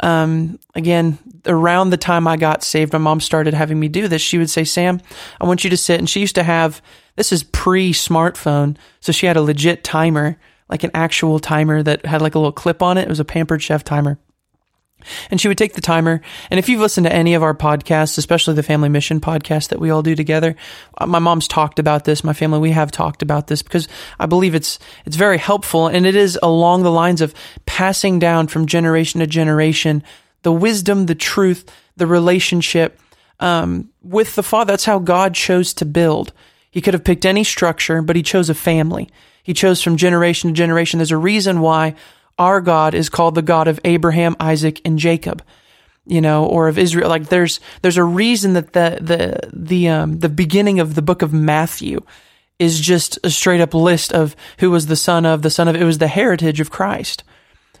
Um, 0.00 0.58
again, 0.74 1.18
around 1.46 1.90
the 1.90 1.96
time 1.96 2.26
I 2.26 2.36
got 2.36 2.62
saved, 2.62 2.92
my 2.92 2.98
mom 2.98 3.20
started 3.20 3.54
having 3.54 3.78
me 3.78 3.88
do 3.88 4.08
this. 4.08 4.22
She 4.22 4.38
would 4.38 4.50
say, 4.50 4.64
Sam, 4.64 5.00
I 5.40 5.46
want 5.46 5.64
you 5.64 5.70
to 5.70 5.76
sit. 5.76 5.98
And 5.98 6.08
she 6.08 6.20
used 6.20 6.36
to 6.36 6.42
have, 6.42 6.80
this 7.16 7.32
is 7.32 7.42
pre 7.42 7.92
smartphone. 7.92 8.76
So 9.00 9.12
she 9.12 9.26
had 9.26 9.36
a 9.36 9.42
legit 9.42 9.84
timer, 9.84 10.38
like 10.68 10.84
an 10.84 10.90
actual 10.94 11.38
timer 11.38 11.82
that 11.82 12.06
had 12.06 12.22
like 12.22 12.34
a 12.34 12.38
little 12.38 12.52
clip 12.52 12.82
on 12.82 12.96
it. 12.96 13.02
It 13.02 13.08
was 13.08 13.20
a 13.20 13.24
pampered 13.24 13.62
chef 13.62 13.84
timer. 13.84 14.18
And 15.30 15.40
she 15.40 15.48
would 15.48 15.58
take 15.58 15.74
the 15.74 15.80
timer. 15.80 16.20
And 16.50 16.58
if 16.58 16.68
you've 16.68 16.80
listened 16.80 17.06
to 17.06 17.12
any 17.12 17.34
of 17.34 17.42
our 17.42 17.54
podcasts, 17.54 18.18
especially 18.18 18.54
the 18.54 18.62
Family 18.62 18.88
Mission 18.88 19.20
podcast 19.20 19.68
that 19.68 19.80
we 19.80 19.90
all 19.90 20.02
do 20.02 20.14
together, 20.14 20.56
uh, 20.98 21.06
my 21.06 21.18
mom's 21.18 21.48
talked 21.48 21.78
about 21.78 22.04
this. 22.04 22.24
My 22.24 22.32
family, 22.32 22.58
we 22.58 22.72
have 22.72 22.90
talked 22.90 23.22
about 23.22 23.46
this 23.46 23.62
because 23.62 23.88
I 24.18 24.26
believe 24.26 24.54
it's, 24.54 24.78
it's 25.06 25.16
very 25.16 25.38
helpful. 25.38 25.86
And 25.86 26.06
it 26.06 26.16
is 26.16 26.38
along 26.42 26.82
the 26.82 26.90
lines 26.90 27.20
of 27.20 27.34
passing 27.66 28.18
down 28.18 28.48
from 28.48 28.66
generation 28.66 29.20
to 29.20 29.26
generation 29.26 30.02
the 30.42 30.52
wisdom, 30.52 31.06
the 31.06 31.14
truth, 31.14 31.70
the 31.96 32.06
relationship, 32.06 32.98
um, 33.40 33.90
with 34.02 34.34
the 34.34 34.42
Father. 34.42 34.72
That's 34.72 34.84
how 34.84 34.98
God 34.98 35.34
chose 35.34 35.74
to 35.74 35.84
build. 35.84 36.32
He 36.70 36.80
could 36.80 36.94
have 36.94 37.04
picked 37.04 37.26
any 37.26 37.44
structure, 37.44 38.02
but 38.02 38.16
he 38.16 38.22
chose 38.22 38.50
a 38.50 38.54
family. 38.54 39.08
He 39.42 39.54
chose 39.54 39.82
from 39.82 39.96
generation 39.96 40.50
to 40.50 40.54
generation. 40.54 40.98
There's 40.98 41.10
a 41.10 41.16
reason 41.16 41.60
why 41.60 41.94
our 42.38 42.60
God 42.60 42.94
is 42.94 43.08
called 43.08 43.34
the 43.34 43.42
God 43.42 43.68
of 43.68 43.80
Abraham, 43.84 44.36
Isaac, 44.38 44.80
and 44.84 44.98
Jacob, 44.98 45.42
you 46.06 46.20
know, 46.20 46.46
or 46.46 46.68
of 46.68 46.78
Israel. 46.78 47.08
Like 47.08 47.28
there's 47.28 47.60
there's 47.82 47.96
a 47.96 48.04
reason 48.04 48.54
that 48.54 48.72
the 48.72 48.98
the 49.00 49.50
the 49.52 49.88
um 49.88 50.18
the 50.18 50.28
beginning 50.28 50.80
of 50.80 50.94
the 50.94 51.02
book 51.02 51.22
of 51.22 51.32
Matthew 51.32 52.00
is 52.58 52.80
just 52.80 53.18
a 53.24 53.30
straight 53.30 53.60
up 53.60 53.74
list 53.74 54.12
of 54.12 54.34
who 54.58 54.70
was 54.70 54.86
the 54.86 54.96
son 54.96 55.24
of 55.24 55.42
the 55.42 55.50
son 55.50 55.68
of 55.68 55.76
it 55.76 55.84
was 55.84 55.98
the 55.98 56.08
heritage 56.08 56.60
of 56.60 56.70
Christ. 56.70 57.24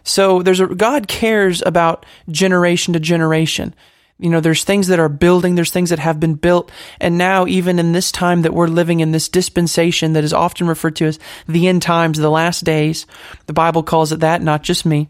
So 0.04 0.42
there's 0.42 0.60
a 0.60 0.66
God 0.66 1.08
cares 1.08 1.62
about 1.64 2.06
generation 2.30 2.94
to 2.94 3.00
generation. 3.00 3.74
You 4.18 4.30
know, 4.30 4.40
there's 4.40 4.64
things 4.64 4.88
that 4.88 4.98
are 4.98 5.08
building, 5.08 5.54
there's 5.54 5.70
things 5.70 5.90
that 5.90 6.00
have 6.00 6.18
been 6.18 6.34
built. 6.34 6.72
And 7.00 7.18
now, 7.18 7.46
even 7.46 7.78
in 7.78 7.92
this 7.92 8.10
time 8.10 8.42
that 8.42 8.52
we're 8.52 8.66
living 8.66 8.98
in 8.98 9.12
this 9.12 9.28
dispensation 9.28 10.14
that 10.14 10.24
is 10.24 10.32
often 10.32 10.66
referred 10.66 10.96
to 10.96 11.06
as 11.06 11.20
the 11.46 11.68
end 11.68 11.82
times, 11.82 12.18
the 12.18 12.30
last 12.30 12.64
days, 12.64 13.06
the 13.46 13.52
Bible 13.52 13.84
calls 13.84 14.10
it 14.10 14.20
that, 14.20 14.42
not 14.42 14.64
just 14.64 14.84
me. 14.84 15.08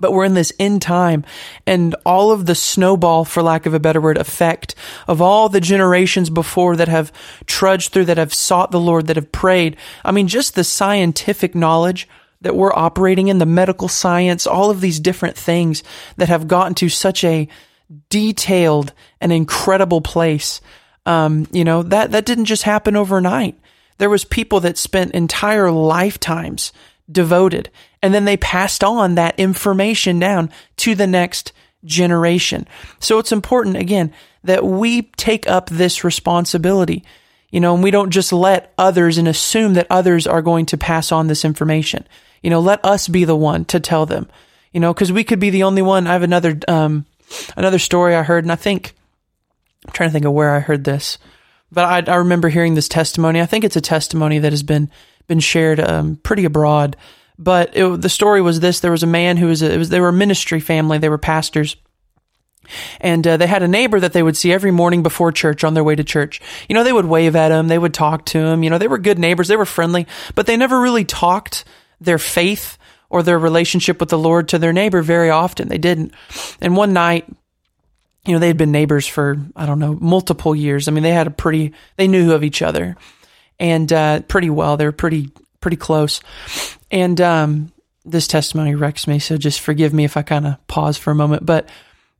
But 0.00 0.12
we're 0.12 0.24
in 0.24 0.34
this 0.34 0.52
end 0.58 0.82
time 0.82 1.24
and 1.66 1.94
all 2.04 2.32
of 2.32 2.46
the 2.46 2.54
snowball, 2.54 3.24
for 3.24 3.42
lack 3.42 3.66
of 3.66 3.74
a 3.74 3.80
better 3.80 4.00
word, 4.00 4.16
effect 4.16 4.74
of 5.06 5.20
all 5.20 5.48
the 5.48 5.60
generations 5.60 6.30
before 6.30 6.74
that 6.76 6.88
have 6.88 7.12
trudged 7.46 7.92
through, 7.92 8.06
that 8.06 8.16
have 8.16 8.34
sought 8.34 8.70
the 8.70 8.80
Lord, 8.80 9.06
that 9.06 9.16
have 9.16 9.30
prayed. 9.30 9.76
I 10.04 10.10
mean, 10.10 10.26
just 10.26 10.54
the 10.54 10.64
scientific 10.64 11.54
knowledge 11.54 12.08
that 12.40 12.56
we're 12.56 12.72
operating 12.72 13.28
in, 13.28 13.38
the 13.38 13.46
medical 13.46 13.88
science, 13.88 14.46
all 14.46 14.70
of 14.70 14.80
these 14.80 14.98
different 14.98 15.36
things 15.36 15.82
that 16.16 16.30
have 16.30 16.48
gotten 16.48 16.74
to 16.76 16.88
such 16.88 17.22
a 17.22 17.46
detailed 18.08 18.92
and 19.20 19.32
incredible 19.32 20.00
place. 20.00 20.60
Um, 21.06 21.46
you 21.52 21.64
know, 21.64 21.82
that, 21.84 22.12
that 22.12 22.26
didn't 22.26 22.44
just 22.44 22.62
happen 22.62 22.96
overnight. 22.96 23.58
There 23.98 24.10
was 24.10 24.24
people 24.24 24.60
that 24.60 24.78
spent 24.78 25.12
entire 25.12 25.70
lifetimes 25.70 26.72
devoted 27.10 27.70
and 28.02 28.14
then 28.14 28.24
they 28.24 28.36
passed 28.36 28.82
on 28.82 29.14
that 29.14 29.38
information 29.38 30.18
down 30.18 30.50
to 30.78 30.94
the 30.94 31.06
next 31.06 31.52
generation. 31.84 32.66
So 32.98 33.18
it's 33.18 33.32
important 33.32 33.76
again 33.76 34.12
that 34.44 34.64
we 34.64 35.02
take 35.02 35.48
up 35.48 35.68
this 35.68 36.04
responsibility. 36.04 37.04
You 37.50 37.58
know, 37.58 37.74
and 37.74 37.82
we 37.82 37.90
don't 37.90 38.10
just 38.10 38.32
let 38.32 38.72
others 38.78 39.18
and 39.18 39.26
assume 39.26 39.74
that 39.74 39.88
others 39.90 40.28
are 40.28 40.40
going 40.40 40.66
to 40.66 40.78
pass 40.78 41.10
on 41.10 41.26
this 41.26 41.44
information. 41.44 42.06
You 42.44 42.50
know, 42.50 42.60
let 42.60 42.84
us 42.84 43.08
be 43.08 43.24
the 43.24 43.34
one 43.34 43.64
to 43.66 43.80
tell 43.80 44.06
them. 44.06 44.28
You 44.72 44.78
know, 44.78 44.94
because 44.94 45.10
we 45.10 45.24
could 45.24 45.40
be 45.40 45.50
the 45.50 45.64
only 45.64 45.82
one. 45.82 46.06
I 46.06 46.12
have 46.12 46.22
another 46.22 46.56
um, 46.68 47.06
Another 47.56 47.78
story 47.78 48.14
I 48.14 48.22
heard, 48.22 48.44
and 48.44 48.52
I 48.52 48.56
think 48.56 48.94
I'm 49.86 49.92
trying 49.92 50.08
to 50.08 50.12
think 50.12 50.24
of 50.24 50.32
where 50.32 50.54
I 50.54 50.60
heard 50.60 50.84
this, 50.84 51.18
but 51.72 52.08
I, 52.08 52.12
I 52.12 52.16
remember 52.16 52.48
hearing 52.48 52.74
this 52.74 52.88
testimony. 52.88 53.40
I 53.40 53.46
think 53.46 53.64
it's 53.64 53.76
a 53.76 53.80
testimony 53.80 54.38
that 54.38 54.52
has 54.52 54.62
been 54.62 54.90
been 55.26 55.40
shared 55.40 55.78
um, 55.80 56.16
pretty 56.16 56.44
abroad. 56.44 56.96
But 57.38 57.76
it, 57.76 58.02
the 58.02 58.08
story 58.08 58.42
was 58.42 58.60
this: 58.60 58.80
there 58.80 58.90
was 58.90 59.02
a 59.02 59.08
man 59.08 59.36
who 59.36 59.46
was, 59.46 59.62
a, 59.62 59.78
was 59.78 59.88
they 59.88 60.00
were 60.00 60.08
a 60.08 60.12
ministry 60.12 60.60
family, 60.60 60.98
they 60.98 61.08
were 61.08 61.18
pastors. 61.18 61.76
And 63.00 63.26
uh, 63.26 63.36
they 63.36 63.48
had 63.48 63.64
a 63.64 63.68
neighbor 63.68 63.98
that 63.98 64.12
they 64.12 64.22
would 64.22 64.36
see 64.36 64.52
every 64.52 64.70
morning 64.70 65.02
before 65.02 65.32
church 65.32 65.64
on 65.64 65.74
their 65.74 65.82
way 65.82 65.96
to 65.96 66.04
church. 66.04 66.40
You 66.68 66.74
know, 66.74 66.84
they 66.84 66.92
would 66.92 67.06
wave 67.06 67.34
at 67.34 67.50
him, 67.50 67.68
they 67.68 67.78
would 67.78 67.94
talk 67.94 68.26
to 68.26 68.38
him. 68.38 68.62
You 68.62 68.70
know, 68.70 68.78
they 68.78 68.86
were 68.86 68.98
good 68.98 69.18
neighbors, 69.18 69.48
they 69.48 69.56
were 69.56 69.64
friendly, 69.64 70.06
but 70.34 70.46
they 70.46 70.56
never 70.56 70.80
really 70.80 71.04
talked 71.04 71.64
their 72.00 72.18
faith 72.18 72.78
or 73.10 73.22
their 73.22 73.38
relationship 73.38 74.00
with 74.00 74.08
the 74.08 74.18
Lord 74.18 74.48
to 74.48 74.58
their 74.58 74.72
neighbor 74.72 75.02
very 75.02 75.28
often. 75.28 75.68
They 75.68 75.78
didn't. 75.78 76.14
And 76.60 76.76
one 76.76 76.92
night, 76.92 77.26
you 78.24 78.32
know, 78.32 78.38
they 78.38 78.46
had 78.46 78.56
been 78.56 78.72
neighbors 78.72 79.06
for, 79.06 79.36
I 79.56 79.66
don't 79.66 79.80
know, 79.80 79.98
multiple 80.00 80.54
years. 80.54 80.86
I 80.86 80.92
mean, 80.92 81.02
they 81.02 81.10
had 81.10 81.26
a 81.26 81.32
pretty, 81.32 81.72
they 81.96 82.08
knew 82.08 82.32
of 82.32 82.44
each 82.44 82.62
other 82.62 82.96
and 83.58 83.92
uh, 83.92 84.20
pretty 84.22 84.48
well. 84.48 84.76
They 84.76 84.84
were 84.84 84.92
pretty, 84.92 85.30
pretty 85.60 85.76
close. 85.76 86.20
And 86.90 87.20
um, 87.20 87.72
this 88.04 88.28
testimony 88.28 88.76
wrecks 88.76 89.06
me, 89.06 89.18
so 89.18 89.36
just 89.36 89.60
forgive 89.60 89.92
me 89.92 90.04
if 90.04 90.16
I 90.16 90.22
kind 90.22 90.46
of 90.46 90.66
pause 90.68 90.96
for 90.96 91.10
a 91.10 91.16
moment. 91.16 91.44
But 91.44 91.68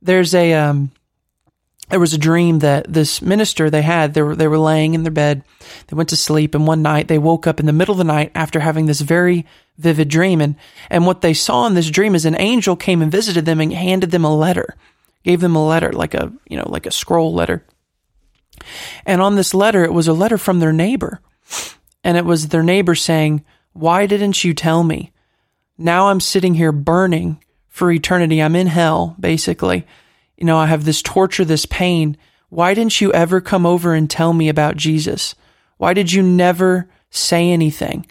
there's 0.01 0.35
a, 0.35 0.53
um, 0.53 0.91
there 1.89 1.99
was 1.99 2.13
a 2.13 2.17
dream 2.17 2.59
that 2.59 2.91
this 2.91 3.21
minister 3.21 3.69
they 3.69 3.81
had 3.81 4.13
they 4.13 4.21
were 4.21 4.35
they 4.35 4.47
were 4.47 4.57
laying 4.57 4.93
in 4.93 5.03
their 5.03 5.11
bed 5.11 5.43
they 5.87 5.95
went 5.95 6.07
to 6.09 6.15
sleep 6.15 6.55
and 6.55 6.65
one 6.65 6.81
night 6.81 7.09
they 7.09 7.17
woke 7.17 7.45
up 7.45 7.59
in 7.59 7.65
the 7.65 7.73
middle 7.73 7.91
of 7.91 7.97
the 7.97 8.05
night 8.05 8.31
after 8.33 8.61
having 8.61 8.85
this 8.85 9.01
very 9.01 9.45
vivid 9.81 10.07
dream 10.07 10.41
and 10.41 10.55
and 10.89 11.05
what 11.05 11.21
they 11.21 11.33
saw 11.33 11.65
in 11.67 11.73
this 11.73 11.89
dream 11.89 12.15
is 12.15 12.25
an 12.25 12.39
angel 12.39 12.75
came 12.75 13.01
and 13.01 13.11
visited 13.11 13.45
them 13.45 13.59
and 13.59 13.73
handed 13.73 14.11
them 14.11 14.25
a 14.25 14.35
letter 14.35 14.75
gave 15.23 15.41
them 15.41 15.55
a 15.55 15.67
letter 15.67 15.91
like 15.91 16.13
a 16.13 16.31
you 16.47 16.57
know 16.57 16.67
like 16.69 16.85
a 16.85 16.91
scroll 16.91 17.33
letter 17.33 17.65
and 19.05 19.21
on 19.21 19.35
this 19.35 19.53
letter 19.53 19.83
it 19.83 19.93
was 19.93 20.07
a 20.07 20.13
letter 20.13 20.37
from 20.37 20.59
their 20.59 20.73
neighbor 20.73 21.19
and 22.03 22.17
it 22.17 22.25
was 22.25 22.47
their 22.47 22.63
neighbor 22.63 22.95
saying 22.95 23.43
why 23.73 24.05
didn't 24.05 24.43
you 24.43 24.53
tell 24.53 24.83
me 24.83 25.11
now 25.77 26.07
i'm 26.09 26.19
sitting 26.19 26.55
here 26.55 26.71
burning 26.71 27.43
for 27.67 27.91
eternity 27.91 28.41
i'm 28.41 28.55
in 28.55 28.67
hell 28.67 29.15
basically 29.19 29.85
you 30.41 30.47
know, 30.47 30.57
I 30.57 30.65
have 30.65 30.85
this 30.85 31.03
torture, 31.03 31.45
this 31.45 31.67
pain. 31.67 32.17
Why 32.49 32.73
didn't 32.73 32.99
you 32.99 33.13
ever 33.13 33.41
come 33.41 33.63
over 33.63 33.93
and 33.93 34.09
tell 34.09 34.33
me 34.33 34.49
about 34.49 34.75
Jesus? 34.75 35.35
Why 35.77 35.93
did 35.93 36.11
you 36.11 36.23
never 36.23 36.89
say 37.11 37.51
anything? 37.51 38.07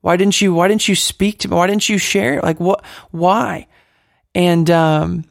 Why 0.00 0.16
didn't 0.16 0.40
you, 0.40 0.54
why 0.54 0.68
didn't 0.68 0.88
you 0.88 0.94
speak 0.94 1.40
to 1.40 1.48
me? 1.48 1.56
Why 1.56 1.66
didn't 1.66 1.88
you 1.88 1.98
share? 1.98 2.40
Like 2.40 2.58
what, 2.60 2.84
why? 3.10 3.66
And, 4.34 4.70
um, 4.70 5.24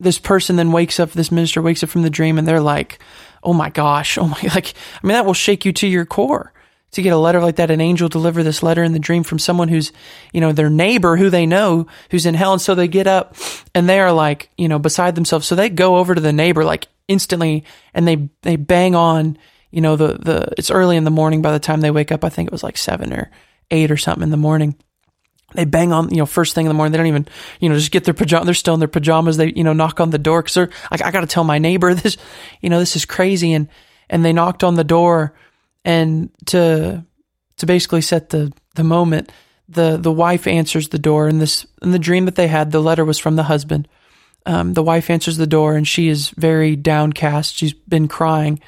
this 0.00 0.18
person 0.18 0.56
then 0.56 0.72
wakes 0.72 0.98
up, 0.98 1.12
this 1.12 1.30
minister 1.30 1.62
wakes 1.62 1.82
up 1.82 1.88
from 1.88 2.02
the 2.02 2.10
dream 2.10 2.36
and 2.36 2.46
they're 2.46 2.60
like, 2.60 2.98
Oh 3.44 3.52
my 3.52 3.70
gosh. 3.70 4.18
Oh 4.18 4.26
my, 4.26 4.40
like, 4.54 4.74
I 5.02 5.06
mean, 5.06 5.12
that 5.12 5.26
will 5.26 5.34
shake 5.34 5.64
you 5.64 5.72
to 5.74 5.86
your 5.86 6.06
core 6.06 6.52
to 6.94 7.02
get 7.02 7.12
a 7.12 7.18
letter 7.18 7.40
like 7.40 7.56
that, 7.56 7.70
an 7.70 7.80
angel 7.80 8.08
deliver 8.08 8.42
this 8.42 8.62
letter 8.62 8.82
in 8.82 8.92
the 8.92 8.98
dream 8.98 9.24
from 9.24 9.38
someone 9.38 9.68
who's, 9.68 9.92
you 10.32 10.40
know, 10.40 10.52
their 10.52 10.70
neighbor 10.70 11.16
who 11.16 11.28
they 11.28 11.44
know 11.44 11.86
who's 12.10 12.24
in 12.24 12.34
hell. 12.34 12.52
And 12.52 12.62
so 12.62 12.74
they 12.74 12.88
get 12.88 13.06
up 13.06 13.36
and 13.74 13.88
they 13.88 13.98
are 14.00 14.12
like, 14.12 14.48
you 14.56 14.68
know, 14.68 14.78
beside 14.78 15.14
themselves. 15.14 15.46
So 15.46 15.54
they 15.54 15.68
go 15.68 15.96
over 15.96 16.14
to 16.14 16.20
the 16.20 16.32
neighbor 16.32 16.64
like 16.64 16.86
instantly 17.08 17.64
and 17.92 18.06
they, 18.06 18.28
they 18.42 18.56
bang 18.56 18.94
on, 18.94 19.36
you 19.70 19.80
know, 19.80 19.96
the, 19.96 20.18
the, 20.18 20.48
it's 20.56 20.70
early 20.70 20.96
in 20.96 21.04
the 21.04 21.10
morning 21.10 21.42
by 21.42 21.52
the 21.52 21.58
time 21.58 21.80
they 21.80 21.90
wake 21.90 22.12
up. 22.12 22.24
I 22.24 22.28
think 22.28 22.46
it 22.46 22.52
was 22.52 22.62
like 22.62 22.78
seven 22.78 23.12
or 23.12 23.30
eight 23.70 23.90
or 23.90 23.96
something 23.96 24.22
in 24.22 24.30
the 24.30 24.36
morning. 24.36 24.76
They 25.54 25.64
bang 25.64 25.92
on, 25.92 26.10
you 26.10 26.16
know, 26.16 26.26
first 26.26 26.54
thing 26.54 26.66
in 26.66 26.68
the 26.68 26.74
morning. 26.74 26.92
They 26.92 26.98
don't 26.98 27.06
even, 27.06 27.28
you 27.60 27.68
know, 27.68 27.76
just 27.76 27.92
get 27.92 28.04
their 28.04 28.14
pajamas. 28.14 28.46
They're 28.46 28.54
still 28.54 28.74
in 28.74 28.80
their 28.80 28.88
pajamas. 28.88 29.36
They, 29.36 29.52
you 29.54 29.62
know, 29.62 29.72
knock 29.72 30.00
on 30.00 30.10
the 30.10 30.18
door 30.18 30.42
because 30.42 30.54
they're 30.54 30.70
like, 30.90 31.02
I 31.02 31.12
got 31.12 31.20
to 31.20 31.26
tell 31.26 31.44
my 31.44 31.58
neighbor 31.58 31.94
this, 31.94 32.16
you 32.60 32.70
know, 32.70 32.78
this 32.78 32.96
is 32.96 33.04
crazy. 33.04 33.52
And, 33.52 33.68
and 34.10 34.24
they 34.24 34.32
knocked 34.32 34.64
on 34.64 34.74
the 34.74 34.84
door 34.84 35.34
and 35.84 36.30
to 36.46 37.04
to 37.56 37.66
basically 37.66 38.00
set 38.00 38.30
the 38.30 38.52
the 38.74 38.84
moment 38.84 39.30
the 39.68 39.96
the 39.96 40.12
wife 40.12 40.46
answers 40.46 40.88
the 40.88 40.98
door 40.98 41.28
and 41.28 41.40
this 41.40 41.66
in 41.82 41.90
the 41.90 41.98
dream 41.98 42.24
that 42.24 42.34
they 42.34 42.48
had 42.48 42.70
the 42.70 42.80
letter 42.80 43.04
was 43.04 43.18
from 43.18 43.36
the 43.36 43.42
husband 43.44 43.88
um, 44.46 44.74
the 44.74 44.82
wife 44.82 45.08
answers 45.08 45.36
the 45.36 45.46
door 45.46 45.74
and 45.74 45.88
she 45.88 46.08
is 46.08 46.30
very 46.30 46.76
downcast 46.76 47.54
she's 47.54 47.72
been 47.72 48.08
crying 48.08 48.60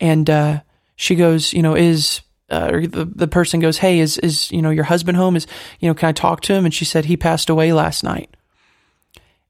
and 0.00 0.28
uh, 0.28 0.60
she 0.96 1.14
goes 1.14 1.52
you 1.52 1.62
know 1.62 1.74
is 1.74 2.20
uh, 2.52 2.70
or 2.70 2.86
the, 2.86 3.04
the 3.04 3.28
person 3.28 3.60
goes 3.60 3.78
hey 3.78 3.98
is 3.98 4.18
is 4.18 4.50
you 4.52 4.62
know 4.62 4.70
your 4.70 4.84
husband 4.84 5.16
home 5.16 5.36
is 5.36 5.46
you 5.80 5.88
know 5.88 5.94
can 5.94 6.08
i 6.08 6.12
talk 6.12 6.40
to 6.42 6.52
him 6.52 6.64
and 6.64 6.74
she 6.74 6.84
said 6.84 7.04
he 7.04 7.16
passed 7.16 7.48
away 7.50 7.72
last 7.72 8.04
night 8.04 8.36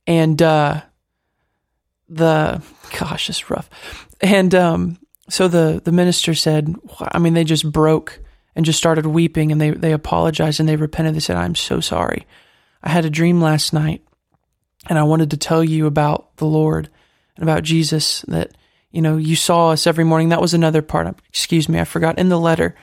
and 0.06 0.40
uh, 0.40 0.80
the 2.09 2.62
gosh 2.99 3.28
it's 3.28 3.50
rough 3.50 3.68
and 4.23 4.54
um, 4.54 4.99
so 5.28 5.49
the 5.49 5.80
the 5.82 5.92
minister 5.92 6.35
said, 6.35 6.75
I 7.00 7.18
mean, 7.18 7.35
they 7.35 7.44
just 7.44 7.71
broke 7.71 8.21
and 8.54 8.66
just 8.66 8.78
started 8.78 9.06
weeping 9.06 9.50
and 9.50 9.61
they 9.61 9.71
they 9.71 9.92
apologized 9.92 10.61
and 10.61 10.68
they 10.68 10.76
repented. 10.76 11.14
They 11.14 11.21
said, 11.21 11.37
I'm 11.37 11.54
so 11.54 11.80
sorry. 11.80 12.26
I 12.82 12.90
had 12.90 13.04
a 13.04 13.11
dream 13.11 13.40
last 13.40 13.73
night 13.73 14.04
and 14.88 14.99
I 14.99 15.04
wanted 15.04 15.30
to 15.30 15.37
tell 15.37 15.64
you 15.64 15.87
about 15.87 16.37
the 16.37 16.44
Lord 16.44 16.90
and 17.37 17.42
about 17.42 17.62
Jesus 17.62 18.23
that 18.28 18.52
you 18.90 19.00
know 19.00 19.16
you 19.16 19.35
saw 19.35 19.71
us 19.71 19.87
every 19.87 20.04
morning. 20.04 20.28
That 20.28 20.40
was 20.40 20.54
another 20.54 20.82
part. 20.82 21.16
Excuse 21.28 21.68
me, 21.68 21.80
I 21.80 21.85
forgot 21.85 22.18
in 22.18 22.28
the 22.28 22.38
letter 22.38 22.75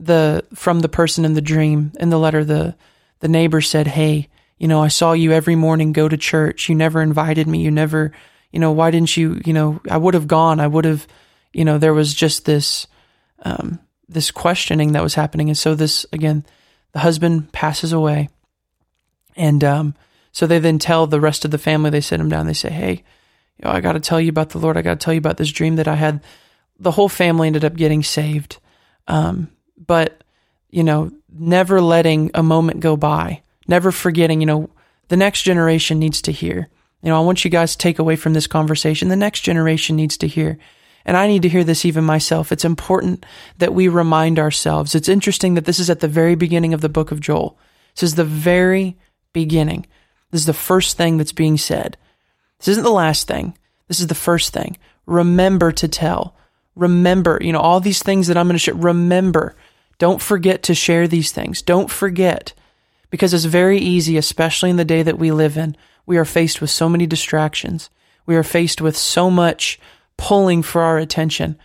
the 0.00 0.44
from 0.54 0.80
the 0.80 0.88
person 0.88 1.24
in 1.24 1.34
the 1.34 1.40
dream 1.40 1.92
in 2.00 2.10
the 2.10 2.18
letter 2.18 2.44
the 2.44 2.74
the 3.20 3.28
neighbor 3.28 3.60
said, 3.60 3.86
"Hey, 3.86 4.28
you 4.58 4.66
know, 4.66 4.82
I 4.82 4.88
saw 4.88 5.12
you 5.12 5.32
every 5.32 5.56
morning 5.56 5.92
go 5.92 6.08
to 6.08 6.16
church. 6.16 6.68
You 6.68 6.74
never 6.74 7.02
invited 7.02 7.46
me. 7.46 7.60
You 7.60 7.70
never, 7.70 8.12
you 8.50 8.58
know, 8.58 8.72
why 8.72 8.90
didn't 8.90 9.16
you, 9.16 9.40
you 9.44 9.52
know, 9.52 9.80
I 9.90 9.96
would 9.98 10.14
have 10.14 10.26
gone. 10.26 10.58
I 10.58 10.66
would 10.66 10.84
have 10.84 11.06
you 11.52 11.64
know, 11.64 11.78
there 11.78 11.94
was 11.94 12.14
just 12.14 12.44
this, 12.44 12.86
um, 13.42 13.80
this 14.08 14.30
questioning 14.30 14.92
that 14.92 15.02
was 15.02 15.14
happening. 15.14 15.48
And 15.48 15.58
so 15.58 15.74
this, 15.74 16.06
again, 16.12 16.44
the 16.92 17.00
husband 17.00 17.52
passes 17.52 17.92
away. 17.92 18.28
And, 19.36 19.62
um, 19.64 19.94
so 20.32 20.46
they 20.46 20.58
then 20.58 20.78
tell 20.78 21.06
the 21.06 21.20
rest 21.20 21.44
of 21.44 21.50
the 21.50 21.58
family, 21.58 21.90
they 21.90 22.00
sit 22.00 22.20
him 22.20 22.28
down, 22.28 22.46
they 22.46 22.52
say, 22.52 22.70
Hey, 22.70 23.02
you 23.58 23.64
know, 23.64 23.70
I 23.70 23.80
got 23.80 23.92
to 23.92 24.00
tell 24.00 24.20
you 24.20 24.28
about 24.28 24.50
the 24.50 24.58
Lord. 24.58 24.76
I 24.76 24.82
got 24.82 25.00
to 25.00 25.04
tell 25.04 25.14
you 25.14 25.18
about 25.18 25.36
this 25.36 25.50
dream 25.50 25.76
that 25.76 25.88
I 25.88 25.96
had. 25.96 26.22
The 26.78 26.92
whole 26.92 27.08
family 27.08 27.48
ended 27.48 27.64
up 27.64 27.74
getting 27.74 28.02
saved. 28.02 28.58
Um, 29.08 29.50
but, 29.84 30.22
you 30.70 30.84
know, 30.84 31.10
never 31.32 31.80
letting 31.80 32.30
a 32.34 32.42
moment 32.42 32.80
go 32.80 32.96
by, 32.96 33.42
never 33.66 33.90
forgetting, 33.90 34.40
you 34.40 34.46
know, 34.46 34.70
the 35.08 35.16
next 35.16 35.42
generation 35.42 35.98
needs 35.98 36.22
to 36.22 36.32
hear. 36.32 36.68
You 37.02 37.08
know, 37.08 37.16
I 37.16 37.24
want 37.24 37.44
you 37.44 37.50
guys 37.50 37.72
to 37.72 37.78
take 37.78 37.98
away 37.98 38.16
from 38.16 38.34
this 38.34 38.46
conversation. 38.46 39.08
The 39.08 39.16
next 39.16 39.40
generation 39.40 39.96
needs 39.96 40.16
to 40.18 40.28
hear 40.28 40.58
and 41.04 41.16
I 41.16 41.26
need 41.26 41.42
to 41.42 41.48
hear 41.48 41.64
this 41.64 41.84
even 41.84 42.04
myself. 42.04 42.52
It's 42.52 42.64
important 42.64 43.24
that 43.58 43.74
we 43.74 43.88
remind 43.88 44.38
ourselves. 44.38 44.94
It's 44.94 45.08
interesting 45.08 45.54
that 45.54 45.64
this 45.64 45.78
is 45.78 45.90
at 45.90 46.00
the 46.00 46.08
very 46.08 46.34
beginning 46.34 46.74
of 46.74 46.80
the 46.80 46.88
book 46.88 47.10
of 47.10 47.20
Joel. 47.20 47.58
This 47.94 48.02
is 48.02 48.14
the 48.14 48.24
very 48.24 48.96
beginning. 49.32 49.86
This 50.30 50.42
is 50.42 50.46
the 50.46 50.52
first 50.52 50.96
thing 50.96 51.16
that's 51.16 51.32
being 51.32 51.56
said. 51.56 51.96
This 52.58 52.68
isn't 52.68 52.84
the 52.84 52.90
last 52.90 53.26
thing. 53.26 53.56
This 53.88 54.00
is 54.00 54.06
the 54.06 54.14
first 54.14 54.52
thing. 54.52 54.76
Remember 55.06 55.72
to 55.72 55.88
tell. 55.88 56.36
Remember, 56.76 57.38
you 57.40 57.52
know, 57.52 57.60
all 57.60 57.80
these 57.80 58.02
things 58.02 58.28
that 58.28 58.36
I'm 58.36 58.46
going 58.46 58.54
to 58.54 58.58
share. 58.58 58.74
Remember. 58.74 59.56
Don't 60.00 60.22
forget 60.22 60.62
to 60.62 60.74
share 60.74 61.06
these 61.06 61.30
things. 61.30 61.60
Don't 61.60 61.90
forget. 61.90 62.54
Because 63.10 63.34
it's 63.34 63.44
very 63.44 63.78
easy, 63.78 64.16
especially 64.16 64.70
in 64.70 64.76
the 64.76 64.84
day 64.84 65.02
that 65.02 65.18
we 65.18 65.30
live 65.30 65.58
in. 65.58 65.76
We 66.06 66.16
are 66.16 66.24
faced 66.24 66.62
with 66.62 66.70
so 66.70 66.88
many 66.88 67.06
distractions. 67.06 67.90
we 68.24 68.34
are 68.36 68.42
faced 68.42 68.80
with 68.80 68.96
so 68.96 69.30
much 69.30 69.78
pulling 70.16 70.62
for 70.62 70.82
our 70.82 70.96
attention. 70.96 71.58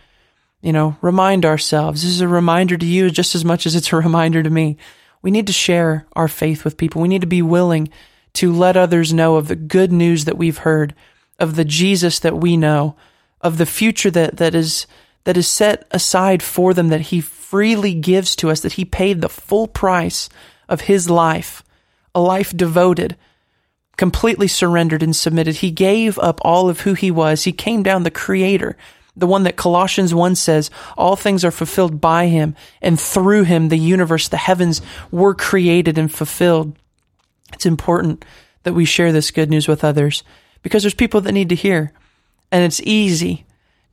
You 0.60 0.72
know, 0.72 0.96
remind 1.00 1.46
ourselves. 1.46 2.02
This 2.02 2.10
is 2.10 2.20
a 2.20 2.28
reminder 2.28 2.76
to 2.76 2.84
you 2.84 3.10
just 3.10 3.34
as 3.34 3.44
much 3.44 3.64
as 3.64 3.74
it's 3.74 3.92
a 3.92 3.96
reminder 3.96 4.42
to 4.42 4.50
me. 4.50 4.76
We 5.22 5.30
need 5.30 5.46
to 5.46 5.52
share 5.52 6.06
our 6.12 6.28
faith 6.28 6.62
with 6.62 6.76
people. 6.76 7.00
We 7.00 7.08
need 7.08 7.22
to 7.22 7.26
be 7.26 7.42
willing 7.42 7.88
to 8.34 8.52
let 8.52 8.76
others 8.76 9.14
know 9.14 9.36
of 9.36 9.48
the 9.48 9.56
good 9.56 9.92
news 9.92 10.26
that 10.26 10.36
we've 10.36 10.58
heard, 10.58 10.94
of 11.38 11.56
the 11.56 11.64
Jesus 11.64 12.18
that 12.18 12.36
we 12.36 12.58
know, 12.58 12.96
of 13.40 13.56
the 13.56 13.66
future 13.66 14.10
that, 14.10 14.36
that 14.36 14.54
is 14.54 14.86
that 15.26 15.36
is 15.36 15.48
set 15.48 15.84
aside 15.90 16.40
for 16.40 16.72
them 16.72 16.88
that 16.88 17.00
he 17.00 17.20
freely 17.20 17.94
gives 17.94 18.36
to 18.36 18.48
us, 18.48 18.60
that 18.60 18.74
he 18.74 18.84
paid 18.84 19.20
the 19.20 19.28
full 19.28 19.66
price 19.66 20.28
of 20.68 20.82
his 20.82 21.10
life, 21.10 21.64
a 22.14 22.20
life 22.20 22.56
devoted, 22.56 23.16
completely 23.96 24.46
surrendered 24.46 25.02
and 25.02 25.16
submitted. 25.16 25.56
He 25.56 25.72
gave 25.72 26.16
up 26.20 26.38
all 26.42 26.68
of 26.68 26.80
who 26.80 26.94
he 26.94 27.10
was. 27.10 27.42
He 27.42 27.50
came 27.50 27.82
down 27.82 28.04
the 28.04 28.10
creator, 28.10 28.76
the 29.16 29.26
one 29.26 29.42
that 29.42 29.56
Colossians 29.56 30.14
1 30.14 30.36
says, 30.36 30.70
all 30.96 31.16
things 31.16 31.44
are 31.44 31.50
fulfilled 31.50 32.00
by 32.00 32.28
him, 32.28 32.54
and 32.80 33.00
through 33.00 33.42
him 33.42 33.68
the 33.68 33.76
universe, 33.76 34.28
the 34.28 34.36
heavens 34.36 34.80
were 35.10 35.34
created 35.34 35.98
and 35.98 36.12
fulfilled. 36.12 36.78
It's 37.52 37.66
important 37.66 38.24
that 38.62 38.74
we 38.74 38.84
share 38.84 39.10
this 39.10 39.32
good 39.32 39.50
news 39.50 39.66
with 39.66 39.82
others 39.82 40.22
because 40.62 40.84
there's 40.84 40.94
people 40.94 41.20
that 41.22 41.32
need 41.32 41.48
to 41.48 41.56
hear. 41.56 41.92
And 42.52 42.62
it's 42.62 42.80
easy 42.84 43.45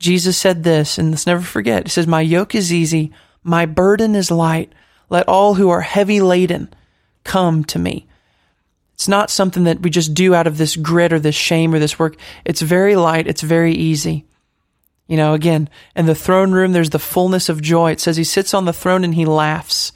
Jesus 0.03 0.37
said 0.37 0.63
this, 0.63 0.97
and 0.97 1.11
let's 1.11 1.25
never 1.25 1.41
forget. 1.41 1.85
He 1.85 1.89
says, 1.89 2.07
My 2.07 2.19
yoke 2.19 2.55
is 2.55 2.73
easy, 2.73 3.13
my 3.41 3.65
burden 3.65 4.15
is 4.15 4.29
light. 4.29 4.73
Let 5.09 5.29
all 5.29 5.53
who 5.53 5.69
are 5.69 5.79
heavy 5.79 6.19
laden 6.19 6.73
come 7.23 7.63
to 7.65 7.79
me. 7.79 8.05
It's 8.95 9.07
not 9.07 9.29
something 9.29 9.63
that 9.63 9.79
we 9.79 9.89
just 9.89 10.13
do 10.13 10.35
out 10.35 10.45
of 10.45 10.57
this 10.57 10.75
grit 10.75 11.13
or 11.13 11.19
this 11.19 11.35
shame 11.35 11.73
or 11.73 11.79
this 11.79 11.97
work. 11.97 12.17
It's 12.43 12.61
very 12.61 12.97
light, 12.97 13.27
it's 13.27 13.41
very 13.41 13.75
easy. 13.75 14.25
You 15.07 15.15
know, 15.15 15.35
again, 15.35 15.69
in 15.95 16.05
the 16.05 16.15
throne 16.15 16.51
room, 16.51 16.73
there's 16.73 16.89
the 16.89 16.99
fullness 16.99 17.47
of 17.47 17.61
joy. 17.61 17.91
It 17.91 18.01
says 18.01 18.17
he 18.17 18.25
sits 18.25 18.53
on 18.53 18.65
the 18.65 18.73
throne 18.73 19.05
and 19.05 19.15
he 19.15 19.25
laughs. 19.25 19.93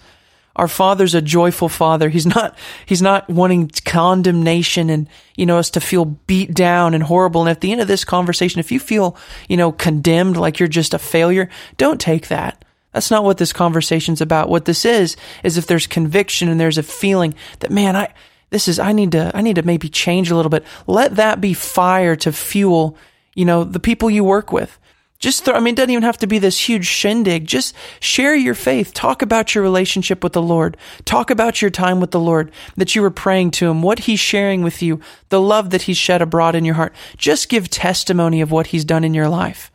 Our 0.58 0.68
Father's 0.68 1.16
a 1.16 1.22
joyful 1.22 1.70
Father. 1.70 2.10
He's 2.10 2.26
not, 2.26 2.58
He's 2.86 3.02
not 3.02 3.30
wanting 3.30 3.72
condemnation 3.86 4.90
and, 4.90 5.08
you 5.36 5.46
know, 5.46 5.58
us 5.60 5.70
to 5.72 5.82
feel 5.82 6.06
beat 6.06 6.54
down 6.54 6.94
and 6.94 7.04
horrible. 7.04 7.42
And 7.42 7.50
at 7.50 7.62
the 7.62 7.72
end 7.72 7.80
of 7.80 7.88
this 7.88 8.04
conversation, 8.04 8.60
if 8.60 8.72
you 8.72 8.80
feel, 8.80 9.16
you 9.48 9.56
know, 9.56 9.72
condemned, 9.72 10.36
like 10.36 10.60
you're 10.60 10.68
just 10.68 10.94
a 10.94 11.00
failure, 11.00 11.50
don't 11.78 12.02
take 12.02 12.28
that. 12.28 12.66
That's 12.92 13.12
not 13.12 13.24
what 13.24 13.38
this 13.38 13.54
conversation's 13.54 14.22
about. 14.22 14.50
What 14.50 14.66
this 14.66 14.84
is, 14.84 15.16
is 15.44 15.58
if 15.58 15.68
there's 15.68 15.86
conviction 15.86 16.50
and 16.50 16.60
there's 16.60 16.80
a 16.80 16.84
feeling 16.84 17.36
that, 17.60 17.70
man, 17.70 17.96
I, 17.96 18.12
this 18.50 18.68
is, 18.68 18.80
I 18.80 18.92
need 18.94 19.12
to, 19.12 19.32
I 19.36 19.42
need 19.42 19.58
to 19.58 19.64
maybe 19.64 19.90
change 19.90 20.32
a 20.32 20.36
little 20.36 20.50
bit. 20.50 20.66
Let 20.88 21.18
that 21.18 21.40
be 21.40 21.54
fire 21.54 22.16
to 22.16 22.32
fuel, 22.32 22.98
you 23.36 23.46
know, 23.46 23.64
the 23.64 23.80
people 23.80 24.10
you 24.10 24.24
work 24.24 24.52
with. 24.52 24.80
Just 25.20 25.44
throw, 25.44 25.56
I 25.56 25.60
mean, 25.60 25.74
it 25.74 25.78
doesn't 25.78 25.90
even 25.90 26.04
have 26.04 26.20
to 26.20 26.28
be 26.28 26.38
this 26.38 26.60
huge 26.60 26.86
shindig. 26.86 27.48
Just 27.48 27.74
share 28.00 28.36
your 28.36 28.54
faith. 28.54 28.94
Talk 28.94 29.24
about 29.24 29.56
your 29.56 29.64
relationship 29.64 30.24
with 30.24 30.34
the 30.34 30.42
Lord. 30.42 30.78
Talk 31.06 31.32
about 31.32 31.60
your 31.60 31.72
time 31.72 32.00
with 32.00 32.12
the 32.12 32.20
Lord, 32.20 32.52
that 32.76 32.96
you 32.96 33.02
were 33.02 33.10
praying 33.10 33.52
to 33.52 33.68
Him, 33.68 33.82
what 33.82 34.00
He's 34.00 34.20
sharing 34.20 34.62
with 34.62 34.84
you, 34.84 35.00
the 35.30 35.42
love 35.42 35.72
that 35.72 35.84
He's 35.84 35.98
shed 35.98 36.22
abroad 36.22 36.54
in 36.54 36.66
your 36.66 36.76
heart. 36.76 36.94
Just 37.18 37.50
give 37.50 37.70
testimony 37.70 38.42
of 38.42 38.52
what 38.52 38.68
He's 38.68 38.86
done 38.86 39.04
in 39.04 39.16
your 39.16 39.30
life. 39.30 39.72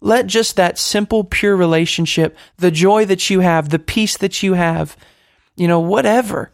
Let 0.00 0.26
just 0.26 0.56
that 0.56 0.78
simple, 0.78 1.24
pure 1.24 1.56
relationship, 1.56 2.36
the 2.58 2.70
joy 2.70 3.06
that 3.06 3.30
you 3.30 3.40
have, 3.40 3.70
the 3.70 3.78
peace 3.78 4.18
that 4.18 4.42
you 4.42 4.52
have, 4.52 4.96
you 5.56 5.66
know, 5.66 5.80
whatever, 5.80 6.52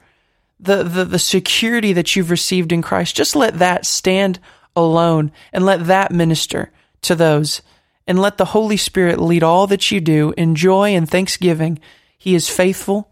the, 0.60 0.84
the, 0.84 1.04
the 1.04 1.18
security 1.18 1.92
that 1.92 2.14
you've 2.14 2.30
received 2.30 2.72
in 2.72 2.80
Christ, 2.80 3.16
just 3.16 3.34
let 3.36 3.58
that 3.58 3.84
stand 3.84 4.38
alone 4.76 5.32
and 5.52 5.66
let 5.66 5.86
that 5.86 6.12
minister 6.12 6.70
to 7.02 7.14
those 7.14 7.60
and 8.06 8.18
let 8.18 8.36
the 8.38 8.44
Holy 8.46 8.76
Spirit 8.76 9.20
lead 9.20 9.42
all 9.42 9.66
that 9.66 9.90
you 9.90 10.00
do 10.00 10.34
in 10.36 10.54
joy 10.54 10.94
and 10.94 11.08
thanksgiving. 11.08 11.78
He 12.18 12.34
is 12.34 12.48
faithful. 12.48 13.10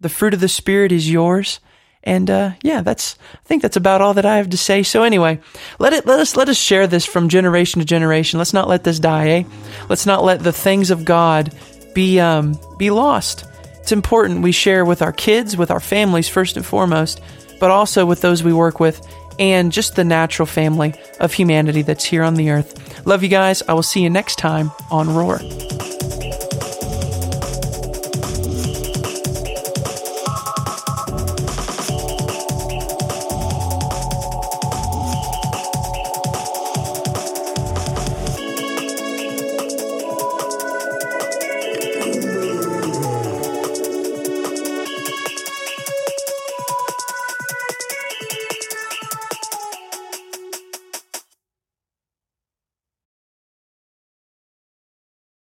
The 0.00 0.08
fruit 0.08 0.34
of 0.34 0.40
the 0.40 0.48
Spirit 0.48 0.92
is 0.92 1.10
yours. 1.10 1.60
And 2.02 2.28
uh, 2.28 2.52
yeah, 2.62 2.82
that's 2.82 3.16
I 3.32 3.38
think 3.44 3.62
that's 3.62 3.78
about 3.78 4.02
all 4.02 4.14
that 4.14 4.26
I 4.26 4.36
have 4.36 4.50
to 4.50 4.58
say. 4.58 4.82
So 4.82 5.02
anyway, 5.02 5.40
let 5.78 5.94
it 5.94 6.04
let 6.04 6.20
us 6.20 6.36
let 6.36 6.50
us 6.50 6.58
share 6.58 6.86
this 6.86 7.06
from 7.06 7.30
generation 7.30 7.80
to 7.80 7.86
generation. 7.86 8.38
Let's 8.38 8.52
not 8.52 8.68
let 8.68 8.84
this 8.84 8.98
die, 8.98 9.28
eh? 9.28 9.42
Let's 9.88 10.04
not 10.04 10.22
let 10.22 10.40
the 10.40 10.52
things 10.52 10.90
of 10.90 11.06
God 11.06 11.54
be 11.94 12.20
um, 12.20 12.58
be 12.78 12.90
lost. 12.90 13.46
It's 13.80 13.92
important 13.92 14.42
we 14.42 14.52
share 14.52 14.84
with 14.84 15.00
our 15.00 15.12
kids, 15.12 15.56
with 15.56 15.70
our 15.70 15.80
families 15.80 16.28
first 16.28 16.58
and 16.58 16.64
foremost, 16.64 17.22
but 17.58 17.70
also 17.70 18.04
with 18.04 18.20
those 18.20 18.42
we 18.42 18.52
work 18.52 18.80
with 18.80 19.06
and 19.38 19.72
just 19.72 19.96
the 19.96 20.04
natural 20.04 20.46
family 20.46 20.94
of 21.20 21.32
humanity 21.32 21.82
that's 21.82 22.04
here 22.04 22.22
on 22.22 22.34
the 22.34 22.50
earth. 22.50 23.06
Love 23.06 23.22
you 23.22 23.28
guys. 23.28 23.62
I 23.68 23.74
will 23.74 23.82
see 23.82 24.02
you 24.02 24.10
next 24.10 24.36
time 24.36 24.70
on 24.90 25.14
Roar. 25.14 25.40